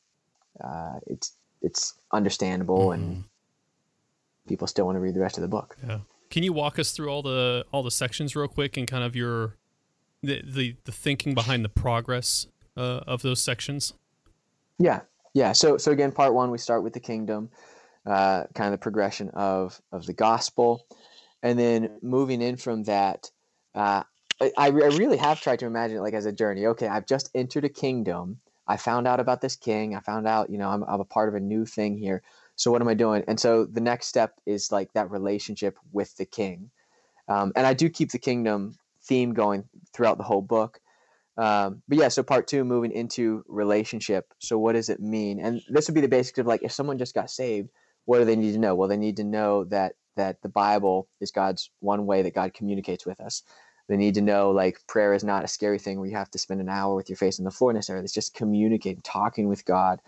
uh, 0.62 1.00
it's 1.06 1.32
it's 1.62 1.94
understandable 2.12 2.88
Mhm. 2.88 2.94
and 2.94 3.24
people 4.46 4.66
still 4.66 4.84
want 4.86 4.96
to 4.96 5.00
read 5.00 5.14
the 5.14 5.20
rest 5.20 5.38
of 5.38 5.42
the 5.42 5.48
book. 5.48 5.76
Yeah. 5.86 6.00
Can 6.34 6.42
you 6.42 6.52
walk 6.52 6.80
us 6.80 6.90
through 6.90 7.10
all 7.10 7.22
the 7.22 7.64
all 7.70 7.84
the 7.84 7.92
sections 7.92 8.34
real 8.34 8.48
quick 8.48 8.76
and 8.76 8.88
kind 8.88 9.04
of 9.04 9.14
your 9.14 9.54
the 10.20 10.42
the, 10.44 10.74
the 10.82 10.90
thinking 10.90 11.32
behind 11.32 11.64
the 11.64 11.68
progress 11.68 12.48
uh, 12.76 13.02
of 13.06 13.22
those 13.22 13.40
sections? 13.40 13.92
Yeah, 14.80 15.02
yeah. 15.32 15.52
So 15.52 15.78
so 15.78 15.92
again, 15.92 16.10
part 16.10 16.34
one 16.34 16.50
we 16.50 16.58
start 16.58 16.82
with 16.82 16.92
the 16.92 16.98
kingdom. 16.98 17.50
uh, 18.06 18.44
kind 18.54 18.66
of 18.66 18.72
the 18.72 18.82
progression 18.82 19.30
of 19.30 19.80
of 19.92 20.06
the 20.06 20.12
gospel, 20.12 20.86
and 21.42 21.58
then 21.58 21.90
moving 22.02 22.42
in 22.42 22.56
from 22.56 22.84
that. 22.84 23.30
Uh, 23.74 24.02
I, 24.40 24.52
I 24.58 24.68
really 24.68 25.16
have 25.16 25.40
tried 25.40 25.60
to 25.60 25.66
imagine 25.66 25.98
it 25.98 26.00
like 26.00 26.14
as 26.14 26.26
a 26.26 26.32
journey. 26.32 26.66
Okay, 26.66 26.88
I've 26.88 27.06
just 27.06 27.30
entered 27.34 27.64
a 27.64 27.68
kingdom. 27.68 28.40
I 28.66 28.76
found 28.76 29.06
out 29.06 29.20
about 29.20 29.40
this 29.40 29.56
king. 29.56 29.94
I 29.94 30.00
found 30.00 30.26
out, 30.26 30.50
you 30.50 30.58
know, 30.58 30.68
I'm, 30.68 30.82
I'm 30.84 31.00
a 31.00 31.04
part 31.04 31.28
of 31.28 31.34
a 31.34 31.40
new 31.40 31.66
thing 31.66 31.98
here. 31.98 32.22
So 32.56 32.70
what 32.70 32.80
am 32.80 32.88
I 32.88 32.94
doing? 32.94 33.25
And 33.26 33.38
so 33.38 33.64
the 33.64 33.80
next 33.80 34.06
step 34.06 34.34
is 34.46 34.70
like 34.70 34.92
that 34.92 35.11
relationship 35.11 35.76
with 35.92 36.16
the 36.16 36.25
king. 36.25 36.70
Um, 37.28 37.52
and 37.56 37.66
I 37.66 37.75
do 37.75 37.88
keep 37.88 38.11
the 38.11 38.18
kingdom 38.18 38.76
theme 39.02 39.34
going 39.34 39.64
throughout 39.92 40.18
the 40.18 40.25
whole 40.25 40.42
book. 40.42 40.80
Um, 41.37 41.82
but 41.88 41.99
yeah, 41.99 42.08
so 42.08 42.23
part 42.23 42.46
two, 42.46 42.64
moving 42.64 42.92
into 42.92 43.44
relationship. 43.49 44.32
So 44.38 44.58
what 44.58 44.75
does 44.75 44.88
it 44.88 45.00
mean? 45.00 45.40
And 45.40 45.61
this 45.68 45.88
would 45.88 45.94
be 45.94 46.00
the 46.00 46.08
basics 46.08 46.38
of 46.38 46.46
like 46.46 46.62
if 46.62 46.73
someone 46.73 46.99
just 46.99 47.14
got 47.14 47.30
saved, 47.30 47.70
what 48.04 48.18
do 48.18 48.25
they 48.25 48.37
need 48.37 48.52
to 48.52 48.58
know? 48.58 48.75
Well, 48.75 48.88
they 48.88 48.96
need 48.96 49.16
to 49.16 49.25
know 49.25 49.64
that 49.64 49.94
that 50.16 50.40
the 50.42 50.49
Bible 50.49 51.08
is 51.20 51.32
God's 51.32 51.70
one 51.80 52.06
way 52.06 52.23
that 52.23 52.34
God 52.34 52.54
communicates 52.54 53.04
with 53.04 53.20
us. 53.20 53.42
They 53.88 53.96
need 53.96 54.14
to 54.14 54.20
know 54.20 54.50
like 54.52 54.78
prayer 54.87 55.12
is 55.12 55.25
not 55.25 55.44
a 55.44 55.49
scary 55.49 55.78
thing 55.78 55.99
where 55.99 56.08
you 56.08 56.16
have 56.16 56.30
to 56.30 56.38
spend 56.38 56.61
an 56.61 56.68
hour 56.68 56.94
with 56.94 57.08
your 57.08 57.16
face 57.16 57.38
on 57.38 57.44
the 57.44 57.50
floor 57.50 57.73
necessarily. 57.73 58.04
It's 58.04 58.14
just 58.14 58.34
communicating, 58.34 59.02
talking 59.02 59.49
with 59.49 59.64
God, 59.64 60.00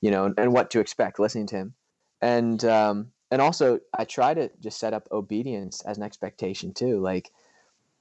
you 0.00 0.10
know, 0.10 0.24
and, 0.24 0.34
and 0.38 0.52
what 0.52 0.70
to 0.70 0.80
expect, 0.80 1.20
listening 1.20 1.46
to 1.48 1.56
Him, 1.56 1.74
and 2.22 2.64
um, 2.64 3.12
and 3.30 3.40
also 3.40 3.80
I 3.96 4.04
try 4.04 4.34
to 4.34 4.50
just 4.60 4.78
set 4.78 4.92
up 4.92 5.08
obedience 5.12 5.82
as 5.82 5.96
an 5.96 6.02
expectation 6.02 6.72
too. 6.72 7.00
Like 7.00 7.30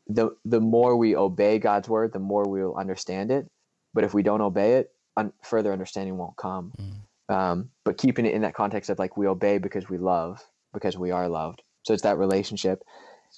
the 0.08 0.36
the 0.46 0.60
more 0.60 0.96
we 0.96 1.16
obey 1.16 1.60
God's 1.60 1.88
word, 1.88 2.14
the 2.14 2.20
more 2.20 2.48
we 2.48 2.64
will 2.64 2.76
understand 2.76 3.32
it. 3.32 3.50
But 3.94 4.04
if 4.04 4.14
we 4.14 4.24
don't 4.24 4.42
obey 4.42 4.74
it, 4.74 4.92
un- 5.18 5.34
further 5.44 5.72
understanding 5.72 6.18
won't 6.18 6.36
come. 6.36 6.74
Mm. 6.80 7.34
Um, 7.34 7.70
but 7.84 7.98
keeping 7.98 8.26
it 8.26 8.34
in 8.34 8.42
that 8.42 8.56
context 8.56 8.90
of 8.90 8.98
like 8.98 9.18
we 9.18 9.28
obey 9.28 9.60
because 9.60 9.88
we 9.88 9.98
love, 9.98 10.44
because 10.74 10.98
we 10.98 11.12
are 11.12 11.28
loved. 11.28 11.62
So 11.84 11.94
it's 11.94 12.04
that 12.04 12.18
relationship, 12.18 12.84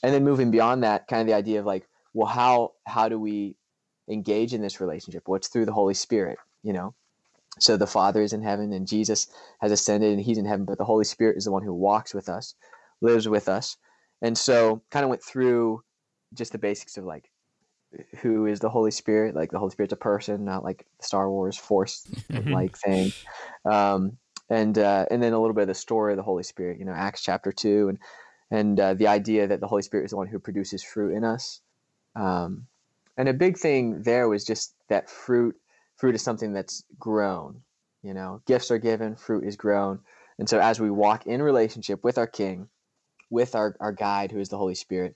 and 0.02 0.14
then 0.14 0.24
moving 0.24 0.50
beyond 0.50 0.84
that, 0.84 1.08
kind 1.08 1.22
of 1.22 1.28
the 1.28 1.34
idea 1.34 1.60
of 1.60 1.66
like, 1.66 1.88
well, 2.14 2.28
how 2.28 2.74
how 2.88 3.10
do 3.10 3.20
we 3.20 3.56
engage 4.10 4.54
in 4.54 4.62
this 4.62 4.80
relationship? 4.80 5.24
What's 5.26 5.48
well, 5.48 5.52
through 5.52 5.66
the 5.66 5.74
Holy 5.74 5.94
Spirit, 5.94 6.38
you 6.64 6.74
know. 6.74 6.94
So 7.60 7.78
the 7.78 7.88
Father 7.88 8.22
is 8.22 8.34
in 8.34 8.42
heaven, 8.42 8.74
and 8.74 8.88
Jesus 8.88 9.28
has 9.60 9.72
ascended, 9.72 10.12
and 10.14 10.22
He's 10.22 10.38
in 10.38 10.46
heaven. 10.46 10.66
But 10.66 10.78
the 10.78 10.86
Holy 10.86 11.06
Spirit 11.06 11.38
is 11.38 11.46
the 11.46 11.52
one 11.52 11.64
who 11.64 11.74
walks 11.74 12.14
with 12.14 12.30
us, 12.30 12.56
lives 13.02 13.28
with 13.28 13.50
us, 13.50 13.78
and 14.22 14.38
so 14.38 14.82
kind 14.92 15.04
of 15.04 15.10
went 15.10 15.24
through 15.24 15.84
just 16.34 16.54
the 16.54 16.58
basics 16.58 16.98
of 16.98 17.04
like 17.04 17.30
who 18.22 18.46
is 18.46 18.60
the 18.60 18.70
Holy 18.70 18.92
Spirit. 18.92 19.36
Like 19.36 19.52
the 19.52 19.60
Holy 19.60 19.72
Spirit's 19.72 19.94
a 19.94 19.98
person, 19.98 20.46
not 20.46 20.64
like 20.64 20.86
Star 21.02 21.30
Wars 21.30 21.58
Force 21.58 22.08
like 22.50 22.78
thing. 22.78 23.12
Um, 23.70 24.18
and 24.50 24.78
uh, 24.78 25.06
and 25.10 25.22
then 25.22 25.34
a 25.34 25.40
little 25.40 25.54
bit 25.54 25.64
of 25.64 25.68
the 25.68 25.74
story 25.74 26.14
of 26.14 26.18
the 26.18 26.24
Holy 26.24 26.44
Spirit. 26.44 26.80
You 26.80 26.86
know, 26.86 26.94
Acts 26.94 27.22
chapter 27.22 27.52
two, 27.52 27.90
and 27.90 27.98
and 28.52 28.80
uh, 28.80 28.94
the 28.94 29.08
idea 29.08 29.48
that 29.48 29.62
the 29.62 29.68
Holy 29.68 29.82
Spirit 29.82 30.06
is 30.06 30.12
the 30.12 30.18
one 30.18 30.28
who 30.28 30.40
produces 30.40 30.84
fruit 30.84 31.16
in 31.16 31.24
us. 31.24 31.62
Um, 32.16 32.68
and 33.18 33.30
a 33.30 33.34
big 33.34 33.58
thing 33.58 34.04
there 34.04 34.28
was 34.28 34.46
just 34.46 34.76
that 34.90 35.10
fruit. 35.10 35.56
Fruit 36.02 36.16
is 36.16 36.24
something 36.24 36.52
that's 36.52 36.84
grown. 37.00 37.62
You 38.02 38.16
know, 38.16 38.42
gifts 38.48 38.72
are 38.72 38.80
given, 38.80 39.16
fruit 39.16 39.44
is 39.46 39.56
grown. 39.56 40.00
And 40.40 40.50
so 40.50 40.60
as 40.60 40.80
we 40.80 40.90
walk 40.90 41.28
in 41.28 41.44
relationship 41.44 42.04
with 42.04 42.18
our 42.18 42.26
King, 42.26 42.70
with 43.30 43.54
our, 43.54 43.76
our 43.80 43.92
guide, 43.92 44.32
who 44.32 44.40
is 44.40 44.50
the 44.50 44.58
Holy 44.58 44.74
Spirit, 44.74 45.16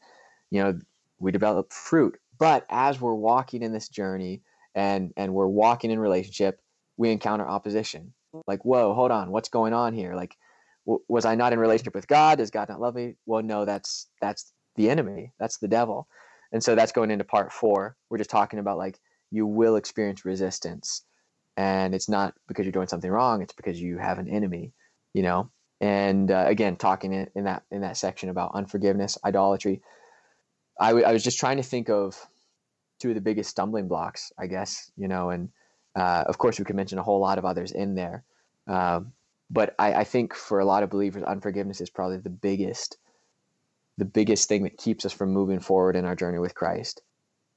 you 0.51 0.63
know, 0.63 0.79
we 1.17 1.31
develop 1.31 1.73
fruit. 1.73 2.19
But 2.37 2.67
as 2.69 3.01
we're 3.01 3.15
walking 3.15 3.63
in 3.63 3.73
this 3.73 3.89
journey 3.89 4.43
and 4.75 5.11
and 5.17 5.33
we're 5.33 5.47
walking 5.47 5.89
in 5.89 5.97
relationship, 5.97 6.61
we 6.97 7.09
encounter 7.09 7.47
opposition. 7.47 8.13
Like, 8.45 8.63
whoa, 8.63 8.93
hold 8.93 9.09
on, 9.09 9.31
what's 9.31 9.49
going 9.49 9.73
on 9.73 9.95
here? 9.95 10.13
Like, 10.13 10.35
w- 10.85 11.03
was 11.09 11.25
I 11.25 11.33
not 11.33 11.51
in 11.51 11.57
relationship 11.57 11.95
with 11.95 12.07
God? 12.07 12.37
Does 12.37 12.51
God 12.51 12.69
not 12.69 12.79
love 12.79 12.93
me? 12.93 13.15
Well, 13.25 13.41
no, 13.41 13.65
that's 13.65 14.07
that's 14.21 14.53
the 14.75 14.91
enemy. 14.91 15.33
That's 15.39 15.57
the 15.57 15.67
devil. 15.67 16.07
And 16.51 16.63
so 16.63 16.75
that's 16.75 16.91
going 16.91 17.09
into 17.09 17.23
part 17.23 17.51
four. 17.51 17.97
We're 18.11 18.19
just 18.19 18.29
talking 18.29 18.59
about 18.59 18.77
like 18.77 18.99
you 19.35 19.45
will 19.45 19.75
experience 19.75 20.25
resistance, 20.25 21.03
and 21.57 21.93
it's 21.93 22.09
not 22.09 22.33
because 22.47 22.65
you're 22.65 22.71
doing 22.71 22.87
something 22.87 23.11
wrong. 23.11 23.41
It's 23.41 23.53
because 23.53 23.79
you 23.79 23.97
have 23.97 24.19
an 24.19 24.29
enemy. 24.29 24.73
You 25.13 25.23
know. 25.23 25.51
And 25.81 26.31
uh, 26.31 26.45
again, 26.47 26.77
talking 26.77 27.13
in, 27.13 27.27
in 27.35 27.43
that 27.43 27.63
in 27.69 27.81
that 27.81 27.97
section 27.97 28.29
about 28.29 28.55
unforgiveness, 28.55 29.17
idolatry, 29.25 29.81
I, 30.79 30.87
w- 30.89 31.05
I 31.05 31.11
was 31.11 31.23
just 31.23 31.39
trying 31.39 31.57
to 31.57 31.63
think 31.63 31.89
of 31.89 32.17
two 32.99 33.09
of 33.09 33.15
the 33.15 33.21
biggest 33.21 33.49
stumbling 33.49 33.87
blocks, 33.87 34.31
I 34.37 34.47
guess, 34.47 34.91
you 34.97 35.07
know, 35.07 35.29
and 35.29 35.49
uh, 35.95 36.23
of 36.27 36.37
course 36.37 36.59
we 36.59 36.65
could 36.65 36.75
mention 36.75 36.97
a 36.97 37.03
whole 37.03 37.19
lot 37.19 37.37
of 37.37 37.45
others 37.45 37.71
in 37.71 37.95
there. 37.95 38.23
Um, 38.67 39.13
but 39.49 39.75
I, 39.77 39.93
I, 39.93 40.03
think 40.03 40.33
for 40.33 40.59
a 40.59 40.65
lot 40.65 40.83
of 40.83 40.89
believers, 40.89 41.23
unforgiveness 41.23 41.79
is 41.79 41.89
probably 41.89 42.17
the 42.17 42.31
biggest, 42.31 42.97
the 43.97 44.05
biggest 44.05 44.49
thing 44.49 44.63
that 44.63 44.77
keeps 44.77 45.05
us 45.05 45.13
from 45.13 45.31
moving 45.31 45.59
forward 45.59 45.95
in 45.95 46.03
our 46.03 46.15
journey 46.15 46.39
with 46.39 46.55
Christ. 46.55 47.01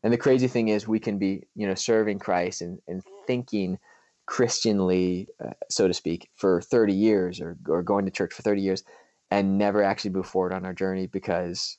And 0.03 0.13
the 0.13 0.19
crazy 0.19 0.47
thing 0.47 0.69
is, 0.69 0.87
we 0.87 1.01
can 1.01 1.19
be, 1.19 1.45
you 1.55 1.67
know, 1.67 1.75
serving 1.75 2.21
Christ 2.21 2.63
and, 2.63 2.81
and 2.87 3.03
thinking 3.27 3.79
Christianly, 4.27 5.29
uh, 5.45 5.55
so 5.71 5.89
to 5.89 5.95
speak, 5.95 6.29
for 6.35 6.61
30 6.61 6.93
years 6.93 7.41
or, 7.41 7.57
or 7.67 7.83
going 7.83 8.05
to 8.05 8.11
church 8.11 8.33
for 8.33 8.43
30 8.43 8.63
years 8.63 8.85
and 9.31 9.59
never 9.59 9.83
actually 9.83 10.11
move 10.11 10.27
forward 10.27 10.53
on 10.53 10.65
our 10.65 10.75
journey 10.75 11.07
because 11.07 11.79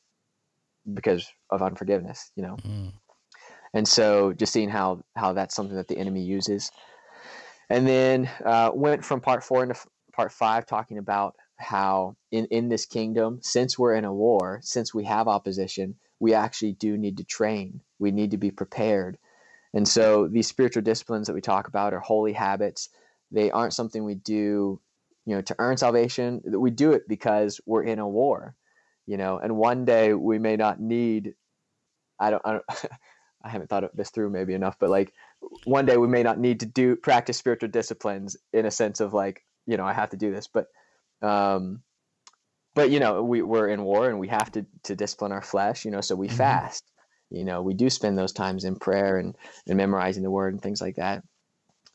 because 0.94 1.32
of 1.50 1.62
unforgiveness, 1.62 2.32
you 2.36 2.44
know. 2.44 2.58
Mm. 2.58 2.94
And 3.74 3.88
so 3.88 4.34
just 4.34 4.52
seeing 4.52 4.70
how 4.70 5.04
how 5.16 5.34
that's 5.34 5.56
something 5.56 5.76
that 5.76 5.88
the 5.88 5.98
enemy 5.98 6.24
uses. 6.24 6.72
And 7.70 7.88
then 7.88 8.30
uh, 8.44 8.72
went 8.74 9.06
from 9.06 9.22
part 9.22 9.44
four 9.44 9.64
into 9.64 9.76
part 10.12 10.32
five, 10.32 10.66
talking 10.66 10.98
about 10.98 11.36
how 11.58 12.16
in, 12.32 12.46
in 12.46 12.70
this 12.70 12.86
kingdom, 12.86 13.40
since 13.42 13.78
we're 13.78 13.94
in 13.94 14.06
a 14.06 14.14
war, 14.14 14.60
since 14.64 14.94
we 14.94 15.06
have 15.06 15.28
opposition, 15.28 15.96
we 16.20 16.34
actually 16.34 16.74
do 16.74 16.98
need 16.98 17.18
to 17.18 17.24
train. 17.24 17.82
We 18.00 18.12
need 18.12 18.32
to 18.32 18.38
be 18.38 18.52
prepared. 18.52 19.18
And 19.74 19.88
so 19.88 20.28
these 20.28 20.48
spiritual 20.48 20.82
disciplines 20.82 21.28
that 21.28 21.34
we 21.34 21.42
talk 21.42 21.68
about 21.68 21.94
are 21.94 22.00
holy 22.00 22.34
habits. 22.34 22.90
They 23.32 23.52
aren't 23.52 23.74
something 23.74 24.04
we 24.04 24.16
do, 24.16 24.82
you 25.26 25.36
know, 25.36 25.42
to 25.42 25.56
earn 25.60 25.78
salvation. 25.78 26.42
We 26.46 26.72
do 26.72 26.94
it 26.94 27.08
because 27.08 27.62
we're 27.66 27.84
in 27.84 28.00
a 28.00 28.08
war 28.08 28.56
you 29.10 29.18
know 29.18 29.40
and 29.40 29.58
one 29.58 29.86
day 29.86 30.14
we 30.14 30.38
may 30.38 30.56
not 30.56 30.80
need 30.80 31.34
i 32.20 32.30
don't 32.30 32.42
i, 32.46 32.54
don't, 32.54 32.66
I 33.44 33.50
haven't 33.50 33.70
thought 33.70 33.84
of 33.84 33.90
this 33.96 34.12
through 34.12 34.30
maybe 34.30 34.54
enough 34.54 34.78
but 34.80 34.92
like 34.92 35.12
one 35.64 35.86
day 35.86 35.98
we 35.98 36.08
may 36.08 36.22
not 36.22 36.38
need 36.38 36.60
to 36.60 36.68
do 36.68 36.96
practice 36.96 37.38
spiritual 37.38 37.70
disciplines 37.70 38.38
in 38.54 38.66
a 38.66 38.72
sense 38.72 39.00
of 39.00 39.14
like 39.14 39.44
you 39.66 39.78
know 39.78 39.86
i 39.86 39.94
have 39.94 40.12
to 40.12 40.18
do 40.18 40.32
this 40.32 40.48
but 40.48 40.68
um 41.28 41.82
but 42.80 42.92
you 42.92 43.00
know 43.00 43.24
we, 43.24 43.42
we're 43.42 43.68
in 43.68 43.84
war 43.84 44.10
and 44.10 44.20
we 44.20 44.28
have 44.28 44.52
to 44.52 44.66
to 44.84 44.96
discipline 44.96 45.32
our 45.32 45.42
flesh 45.42 45.86
you 45.86 45.92
know 45.92 46.02
so 46.02 46.16
we 46.16 46.28
mm-hmm. 46.28 46.38
fast 46.38 46.84
you 47.30 47.44
know 47.44 47.62
we 47.62 47.74
do 47.74 47.90
spend 47.90 48.18
those 48.18 48.34
times 48.34 48.64
in 48.64 48.76
prayer 48.76 49.18
and 49.18 49.36
and 49.68 49.78
memorizing 49.78 50.24
the 50.24 50.32
word 50.32 50.54
and 50.54 50.62
things 50.62 50.82
like 50.82 50.96
that 50.96 51.24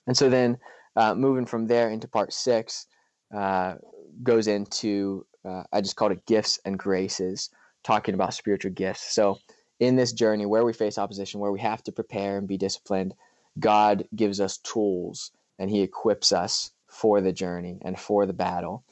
and 0.06 0.16
so 0.16 0.28
then 0.28 0.58
uh, 0.96 1.14
moving 1.14 1.46
from 1.46 1.66
there 1.66 1.90
into 1.90 2.06
part 2.06 2.32
six 2.32 2.86
uh, 3.34 3.74
goes 4.22 4.46
into 4.46 5.26
uh, 5.44 5.62
I 5.72 5.80
just 5.80 5.96
called 5.96 6.12
it 6.12 6.26
gifts 6.26 6.58
and 6.64 6.78
graces, 6.78 7.50
talking 7.82 8.14
about 8.14 8.34
spiritual 8.34 8.72
gifts. 8.72 9.14
So, 9.14 9.38
in 9.80 9.96
this 9.96 10.12
journey 10.12 10.46
where 10.46 10.64
we 10.64 10.72
face 10.72 10.98
opposition, 10.98 11.40
where 11.40 11.52
we 11.52 11.60
have 11.60 11.82
to 11.84 11.92
prepare 11.92 12.38
and 12.38 12.48
be 12.48 12.56
disciplined, 12.56 13.14
God 13.58 14.04
gives 14.14 14.40
us 14.40 14.58
tools 14.58 15.32
and 15.58 15.70
He 15.70 15.82
equips 15.82 16.32
us 16.32 16.70
for 16.88 17.20
the 17.20 17.32
journey 17.32 17.78
and 17.82 17.98
for 17.98 18.24
the 18.24 18.32
battle. 18.32 18.84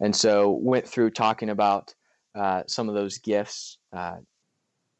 And 0.00 0.14
so, 0.14 0.50
went 0.50 0.86
through 0.86 1.10
talking 1.10 1.50
about 1.50 1.94
uh, 2.34 2.62
some 2.66 2.88
of 2.88 2.94
those 2.94 3.18
gifts, 3.18 3.78
uh, 3.92 4.16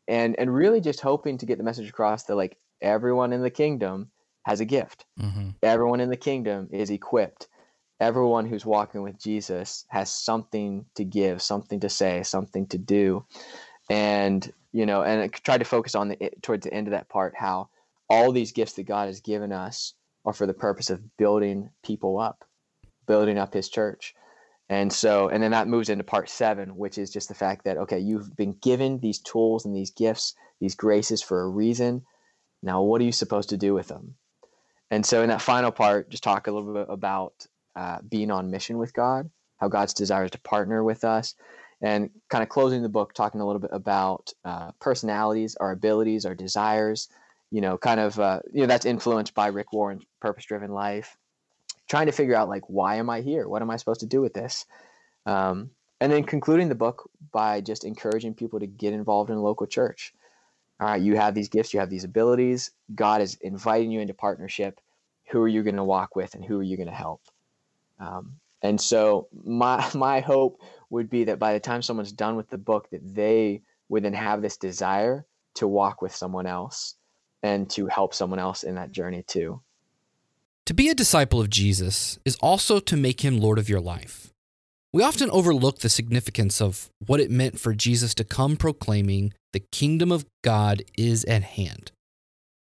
and 0.09 0.39
and 0.39 0.55
really 0.55 0.81
just 0.81 1.01
hoping 1.01 1.39
to 1.39 1.47
get 1.47 1.59
the 1.59 1.65
message 1.65 1.89
across 1.89 2.25
that 2.25 2.37
like 2.37 2.57
everyone 2.83 3.33
in 3.33 3.43
the 3.43 3.51
kingdom 3.51 4.11
has 4.45 4.61
a 4.61 4.65
gift. 4.65 5.05
Mm-hmm. 5.19 5.51
Everyone 5.63 6.01
in 6.01 6.11
the 6.11 6.17
kingdom 6.17 6.69
is 6.73 6.91
equipped 6.91 7.49
everyone 8.01 8.47
who's 8.47 8.65
walking 8.65 9.03
with 9.03 9.19
Jesus 9.19 9.85
has 9.89 10.13
something 10.13 10.87
to 10.95 11.05
give, 11.05 11.43
something 11.43 11.81
to 11.81 11.89
say, 11.89 12.23
something 12.23 12.67
to 12.69 12.79
do. 12.79 13.25
And, 13.91 14.51
you 14.73 14.87
know, 14.87 15.03
and 15.03 15.23
I 15.23 15.29
try 15.29 15.59
to 15.59 15.65
focus 15.65 15.95
on 15.95 16.09
the 16.09 16.31
towards 16.43 16.65
the 16.65 16.73
end 16.73 16.89
of 16.89 16.93
that 16.93 17.09
part 17.09 17.35
how 17.37 17.69
all 18.09 18.33
these 18.33 18.53
gifts 18.53 18.73
that 18.75 18.85
God 18.85 19.07
has 19.07 19.21
given 19.21 19.53
us 19.53 19.95
are 20.25 20.33
for 20.33 20.47
the 20.47 20.55
purpose 20.55 20.91
of 20.91 21.17
building 21.17 21.71
people 21.85 22.19
up, 22.19 22.45
building 23.07 23.39
up 23.39 23.53
his 23.53 23.69
church. 23.69 24.15
And 24.71 24.93
so, 24.93 25.29
and 25.29 25.43
then 25.43 25.51
that 25.51 25.67
moves 25.67 25.89
into 25.89 26.05
part 26.05 26.29
seven, 26.29 26.77
which 26.77 26.97
is 26.97 27.11
just 27.11 27.27
the 27.27 27.35
fact 27.35 27.65
that, 27.65 27.77
okay, 27.77 27.99
you've 27.99 28.37
been 28.37 28.53
given 28.53 29.01
these 29.01 29.19
tools 29.19 29.67
and 29.67 29.75
these 29.75 29.91
gifts, 29.91 30.35
these 30.61 30.77
graces 30.77 31.21
for 31.21 31.43
a 31.43 31.49
reason. 31.49 32.03
Now, 32.63 32.81
what 32.83 33.01
are 33.01 33.05
you 33.05 33.11
supposed 33.11 33.49
to 33.49 33.57
do 33.57 33.75
with 33.75 33.89
them? 33.89 34.15
And 34.89 35.05
so, 35.05 35.23
in 35.23 35.29
that 35.31 35.43
final 35.43 35.73
part, 35.73 36.09
just 36.09 36.23
talk 36.23 36.47
a 36.47 36.53
little 36.53 36.73
bit 36.73 36.87
about 36.89 37.33
uh, 37.75 37.99
being 38.09 38.31
on 38.31 38.53
mission 38.53 38.79
with 38.79 38.95
God, 38.95 39.29
how 39.59 39.67
God's 39.67 39.93
desire 39.93 40.27
is 40.27 40.31
to 40.31 40.41
partner 40.41 40.85
with 40.85 41.03
us, 41.03 41.35
and 41.83 42.11
kind 42.29 42.43
of 42.43 42.49
closing 42.49 42.83
the 42.83 42.89
book, 42.89 43.13
talking 43.13 43.41
a 43.41 43.47
little 43.47 43.61
bit 43.61 43.71
about 43.73 44.33
uh, 44.45 44.71
personalities, 44.81 45.57
our 45.57 45.73
abilities, 45.73 46.25
our 46.25 46.37
desires. 46.37 47.09
You 47.51 47.61
know, 47.61 47.77
kind 47.77 47.99
of 47.99 48.21
uh, 48.21 48.39
you 48.53 48.61
know 48.61 48.69
that's 48.69 48.87
influenced 48.87 49.35
by 49.35 49.49
Rick 49.49 49.73
Warren's 49.73 50.05
purpose-driven 50.21 50.71
life. 50.71 51.17
Trying 51.91 52.07
to 52.07 52.13
figure 52.13 52.37
out 52.37 52.49
like 52.49 52.63
why 52.69 52.97
am 52.97 53.11
I 53.11 53.21
here? 53.21 53.49
What 53.49 53.63
am 53.63 53.71
I 53.71 53.77
supposed 53.77 53.99
to 54.01 54.07
do 54.07 54.21
with 54.21 54.33
this? 54.33 54.65
Um, 55.27 55.71
and 56.01 56.13
then 56.13 56.23
concluding 56.23 56.69
the 56.69 56.77
book 56.77 57.11
by 57.33 57.61
just 57.61 57.85
encouraging 57.85 58.35
people 58.35 58.61
to 58.61 58.69
get 58.69 58.93
involved 58.93 59.29
in 59.29 59.37
a 59.37 59.43
local 59.43 59.67
church. 59.67 60.15
All 60.79 60.87
right, 60.87 61.03
you 61.03 61.17
have 61.17 61.35
these 61.35 61.49
gifts, 61.49 61.75
you 61.75 61.81
have 61.81 61.91
these 61.91 62.05
abilities. 62.05 62.71
God 62.95 63.23
is 63.23 63.35
inviting 63.41 63.91
you 63.91 63.99
into 63.99 64.15
partnership. 64.15 64.81
Who 65.31 65.41
are 65.43 65.49
you 65.49 65.65
going 65.65 65.77
to 65.77 65.85
walk 65.85 66.15
with, 66.15 66.37
and 66.37 66.45
who 66.45 66.61
are 66.61 66.63
you 66.63 66.77
going 66.77 66.89
to 66.89 66.95
help? 66.95 67.23
Um, 67.99 68.37
and 68.63 68.81
so 68.81 69.27
my 69.45 69.85
my 69.95 70.21
hope 70.21 70.61
would 70.91 71.11
be 71.11 71.25
that 71.25 71.41
by 71.41 71.55
the 71.55 71.61
time 71.61 71.83
someone's 71.83 72.13
done 72.13 72.37
with 72.37 72.49
the 72.51 72.59
book, 72.59 72.89
that 72.91 73.03
they 73.03 73.63
would 73.89 74.05
then 74.05 74.15
have 74.15 74.43
this 74.43 74.57
desire 74.57 75.27
to 75.55 75.67
walk 75.67 76.03
with 76.03 76.15
someone 76.15 76.47
else 76.47 76.95
and 77.43 77.69
to 77.71 77.89
help 77.89 78.15
someone 78.15 78.39
else 78.39 78.63
in 78.63 78.77
that 78.77 78.93
journey 78.93 79.25
too. 79.27 79.61
To 80.71 80.75
be 80.75 80.89
a 80.89 80.95
disciple 80.95 81.41
of 81.41 81.51
Jesus 81.51 82.21
is 82.25 82.37
also 82.37 82.79
to 82.79 82.97
make 82.97 83.23
him 83.23 83.41
Lord 83.41 83.59
of 83.59 83.69
your 83.69 83.81
life. 83.81 84.31
We 84.93 85.03
often 85.03 85.29
overlook 85.31 85.81
the 85.81 85.89
significance 85.89 86.63
of 86.63 86.91
what 87.05 87.19
it 87.19 87.29
meant 87.29 87.59
for 87.59 87.75
Jesus 87.75 88.15
to 88.15 88.23
come 88.23 88.57
proclaiming 88.57 89.33
the 89.53 89.65
kingdom 89.73 90.13
of 90.13 90.27
God 90.45 90.85
is 90.97 91.25
at 91.25 91.43
hand. 91.43 91.91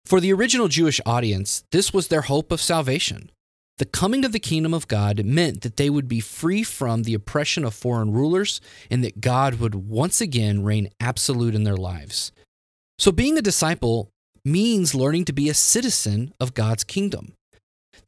For 0.05 0.19
the 0.19 0.33
original 0.33 0.67
Jewish 0.67 1.01
audience, 1.07 1.63
this 1.71 1.95
was 1.95 2.09
their 2.09 2.23
hope 2.23 2.51
of 2.51 2.61
salvation. 2.61 3.31
The 3.79 3.85
coming 3.85 4.25
of 4.25 4.33
the 4.33 4.41
kingdom 4.41 4.75
of 4.75 4.89
God 4.89 5.25
meant 5.25 5.61
that 5.61 5.77
they 5.77 5.89
would 5.89 6.09
be 6.09 6.19
free 6.19 6.65
from 6.65 7.05
the 7.05 7.15
oppression 7.15 7.65
of 7.65 7.75
foreign 7.75 8.13
rulers 8.13 8.61
and 8.91 9.05
that 9.05 9.21
God 9.21 9.61
would 9.61 9.77
once 9.77 10.21
again 10.21 10.65
reign 10.65 10.91
absolute 10.99 11.55
in 11.55 11.63
their 11.63 11.77
lives. 11.77 12.33
So, 12.99 13.13
being 13.13 13.39
a 13.39 13.41
disciple 13.41 14.11
means 14.45 14.97
learning 14.97 15.27
to 15.27 15.33
be 15.33 15.49
a 15.49 15.55
citizen 15.55 16.35
of 16.41 16.55
God's 16.55 16.83
kingdom. 16.83 17.35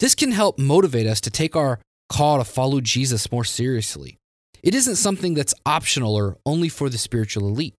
This 0.03 0.17
can 0.17 0.33
help 0.33 0.59
motivate 0.59 1.07
us 1.07 1.21
to 1.21 1.31
take 1.31 1.55
our 1.55 1.79
call 2.09 2.39
to 2.39 2.45
follow 2.45 2.81
Jesus 2.81 3.31
more 3.31 3.45
seriously. 3.45 4.19
It 4.61 4.75
isn't 4.75 4.97
something 4.97 5.35
that's 5.35 5.55
optional 5.65 6.17
or 6.17 6.39
only 6.45 6.69
for 6.69 6.89
the 6.89 6.99
spiritual 6.99 7.47
elite, 7.47 7.77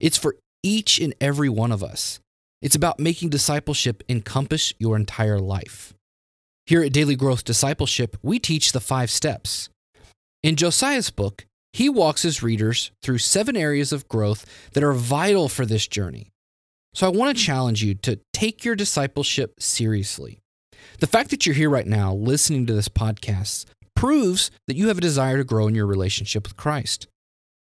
it's 0.00 0.16
for 0.16 0.36
each 0.62 0.98
and 0.98 1.14
every 1.20 1.50
one 1.50 1.70
of 1.70 1.84
us. 1.84 2.20
It's 2.62 2.74
about 2.74 2.98
making 2.98 3.28
discipleship 3.28 4.02
encompass 4.08 4.72
your 4.78 4.96
entire 4.96 5.38
life. 5.38 5.92
Here 6.64 6.82
at 6.82 6.94
Daily 6.94 7.16
Growth 7.16 7.44
Discipleship, 7.44 8.16
we 8.22 8.38
teach 8.38 8.72
the 8.72 8.80
five 8.80 9.10
steps. 9.10 9.68
In 10.42 10.56
Josiah's 10.56 11.10
book, 11.10 11.44
he 11.74 11.90
walks 11.90 12.22
his 12.22 12.42
readers 12.42 12.92
through 13.02 13.18
seven 13.18 13.58
areas 13.58 13.92
of 13.92 14.08
growth 14.08 14.46
that 14.72 14.82
are 14.82 14.94
vital 14.94 15.50
for 15.50 15.66
this 15.66 15.86
journey. 15.86 16.30
So 16.94 17.06
I 17.06 17.10
want 17.10 17.36
to 17.36 17.44
challenge 17.44 17.84
you 17.84 17.94
to 17.96 18.20
take 18.32 18.64
your 18.64 18.74
discipleship 18.74 19.56
seriously. 19.60 20.40
The 20.98 21.06
fact 21.06 21.30
that 21.30 21.46
you're 21.46 21.54
here 21.54 21.70
right 21.70 21.86
now 21.86 22.12
listening 22.12 22.66
to 22.66 22.74
this 22.74 22.88
podcast 22.88 23.66
proves 23.94 24.50
that 24.66 24.76
you 24.76 24.88
have 24.88 24.98
a 24.98 25.02
desire 25.02 25.36
to 25.36 25.44
grow 25.44 25.68
in 25.68 25.74
your 25.74 25.86
relationship 25.86 26.42
with 26.42 26.56
Christ. 26.56 27.06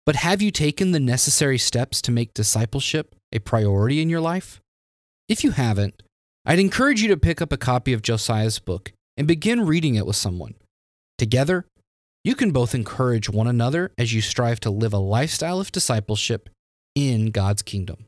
But 0.06 0.16
have 0.16 0.40
you 0.40 0.52
taken 0.52 0.92
the 0.92 1.00
necessary 1.00 1.58
steps 1.58 2.00
to 2.02 2.12
make 2.12 2.32
discipleship 2.32 3.16
a 3.32 3.40
priority 3.40 4.00
in 4.00 4.08
your 4.08 4.20
life? 4.20 4.60
If 5.28 5.42
you 5.42 5.50
haven't, 5.50 6.02
I'd 6.46 6.60
encourage 6.60 7.02
you 7.02 7.08
to 7.08 7.16
pick 7.16 7.42
up 7.42 7.52
a 7.52 7.58
copy 7.58 7.92
of 7.92 8.02
Josiah's 8.02 8.60
book 8.60 8.92
and 9.16 9.26
begin 9.26 9.66
reading 9.66 9.96
it 9.96 10.06
with 10.06 10.16
someone. 10.16 10.54
Together, 11.18 11.66
you 12.22 12.36
can 12.36 12.52
both 12.52 12.74
encourage 12.74 13.28
one 13.28 13.48
another 13.48 13.90
as 13.98 14.14
you 14.14 14.20
strive 14.20 14.60
to 14.60 14.70
live 14.70 14.92
a 14.92 14.98
lifestyle 14.98 15.60
of 15.60 15.72
discipleship 15.72 16.48
in 16.94 17.32
God's 17.32 17.62
kingdom. 17.62 18.07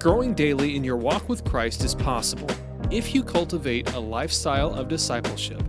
Growing 0.00 0.32
daily 0.32 0.76
in 0.76 0.82
your 0.82 0.96
walk 0.96 1.28
with 1.28 1.44
Christ 1.44 1.84
is 1.84 1.94
possible 1.94 2.48
if 2.90 3.14
you 3.14 3.22
cultivate 3.22 3.92
a 3.92 4.00
lifestyle 4.00 4.72
of 4.72 4.88
discipleship. 4.88 5.62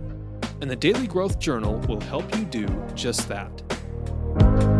And 0.62 0.70
the 0.70 0.76
Daily 0.76 1.06
Growth 1.06 1.38
Journal 1.38 1.76
will 1.80 2.00
help 2.00 2.34
you 2.34 2.46
do 2.46 2.66
just 2.94 3.28
that. 3.28 4.71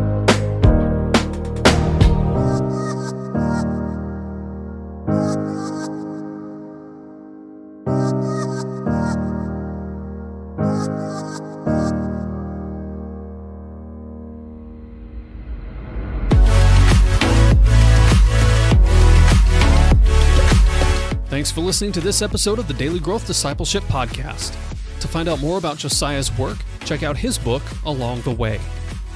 For 21.53 21.61
listening 21.61 21.93
to 21.93 22.01
this 22.01 22.23
episode 22.23 22.59
of 22.59 22.67
the 22.67 22.73
Daily 22.73 22.99
Growth 22.99 23.27
Discipleship 23.27 23.83
Podcast. 23.85 24.53
To 25.01 25.07
find 25.07 25.29
out 25.29 25.41
more 25.41 25.59
about 25.59 25.77
Josiah's 25.77 26.37
work, 26.39 26.57
check 26.87 27.03
out 27.03 27.15
his 27.15 27.37
book, 27.37 27.63
Along 27.85 28.23
the 28.23 28.31
Way. 28.31 28.59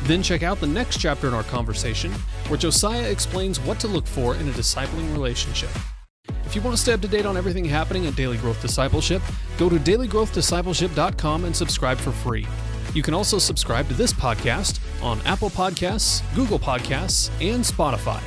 Then 0.03 0.23
check 0.23 0.43
out 0.43 0.61
the 0.61 0.67
next 0.67 0.99
chapter 0.99 1.29
in 1.29 1.33
our 1.33 1.45
conversation, 1.45 2.13
where 2.49 2.59
Josiah 2.59 3.11
explains 3.11 3.59
what 3.59 3.81
to 3.81 3.89
look 3.89 4.07
for 4.07 4.35
in 4.35 4.47
a 4.51 4.53
discipling 4.53 5.11
relationship. 5.13 5.71
If 6.45 6.55
you 6.55 6.61
want 6.61 6.77
to 6.77 6.83
stay 6.83 6.93
up 6.93 7.01
to 7.01 7.09
date 7.09 7.25
on 7.25 7.39
everything 7.39 7.65
happening 7.65 8.05
at 8.05 8.17
Daily 8.17 8.37
Growth 8.37 8.61
Discipleship, 8.61 9.23
go 9.57 9.71
to 9.71 9.77
dailygrowthdiscipleship.com 9.77 11.45
and 11.47 11.57
subscribe 11.57 11.97
for 11.97 12.13
free. 12.13 12.47
You 12.93 13.03
can 13.03 13.15
also 13.15 13.39
subscribe 13.39 13.89
to 13.89 13.95
this 13.95 14.13
podcast 14.13 14.79
on 15.03 15.23
Apple 15.23 15.49
Podcasts, 15.49 16.23
Google 16.35 16.59
Podcasts, 16.59 17.31
and 17.41 17.65
Spotify. 17.65 18.21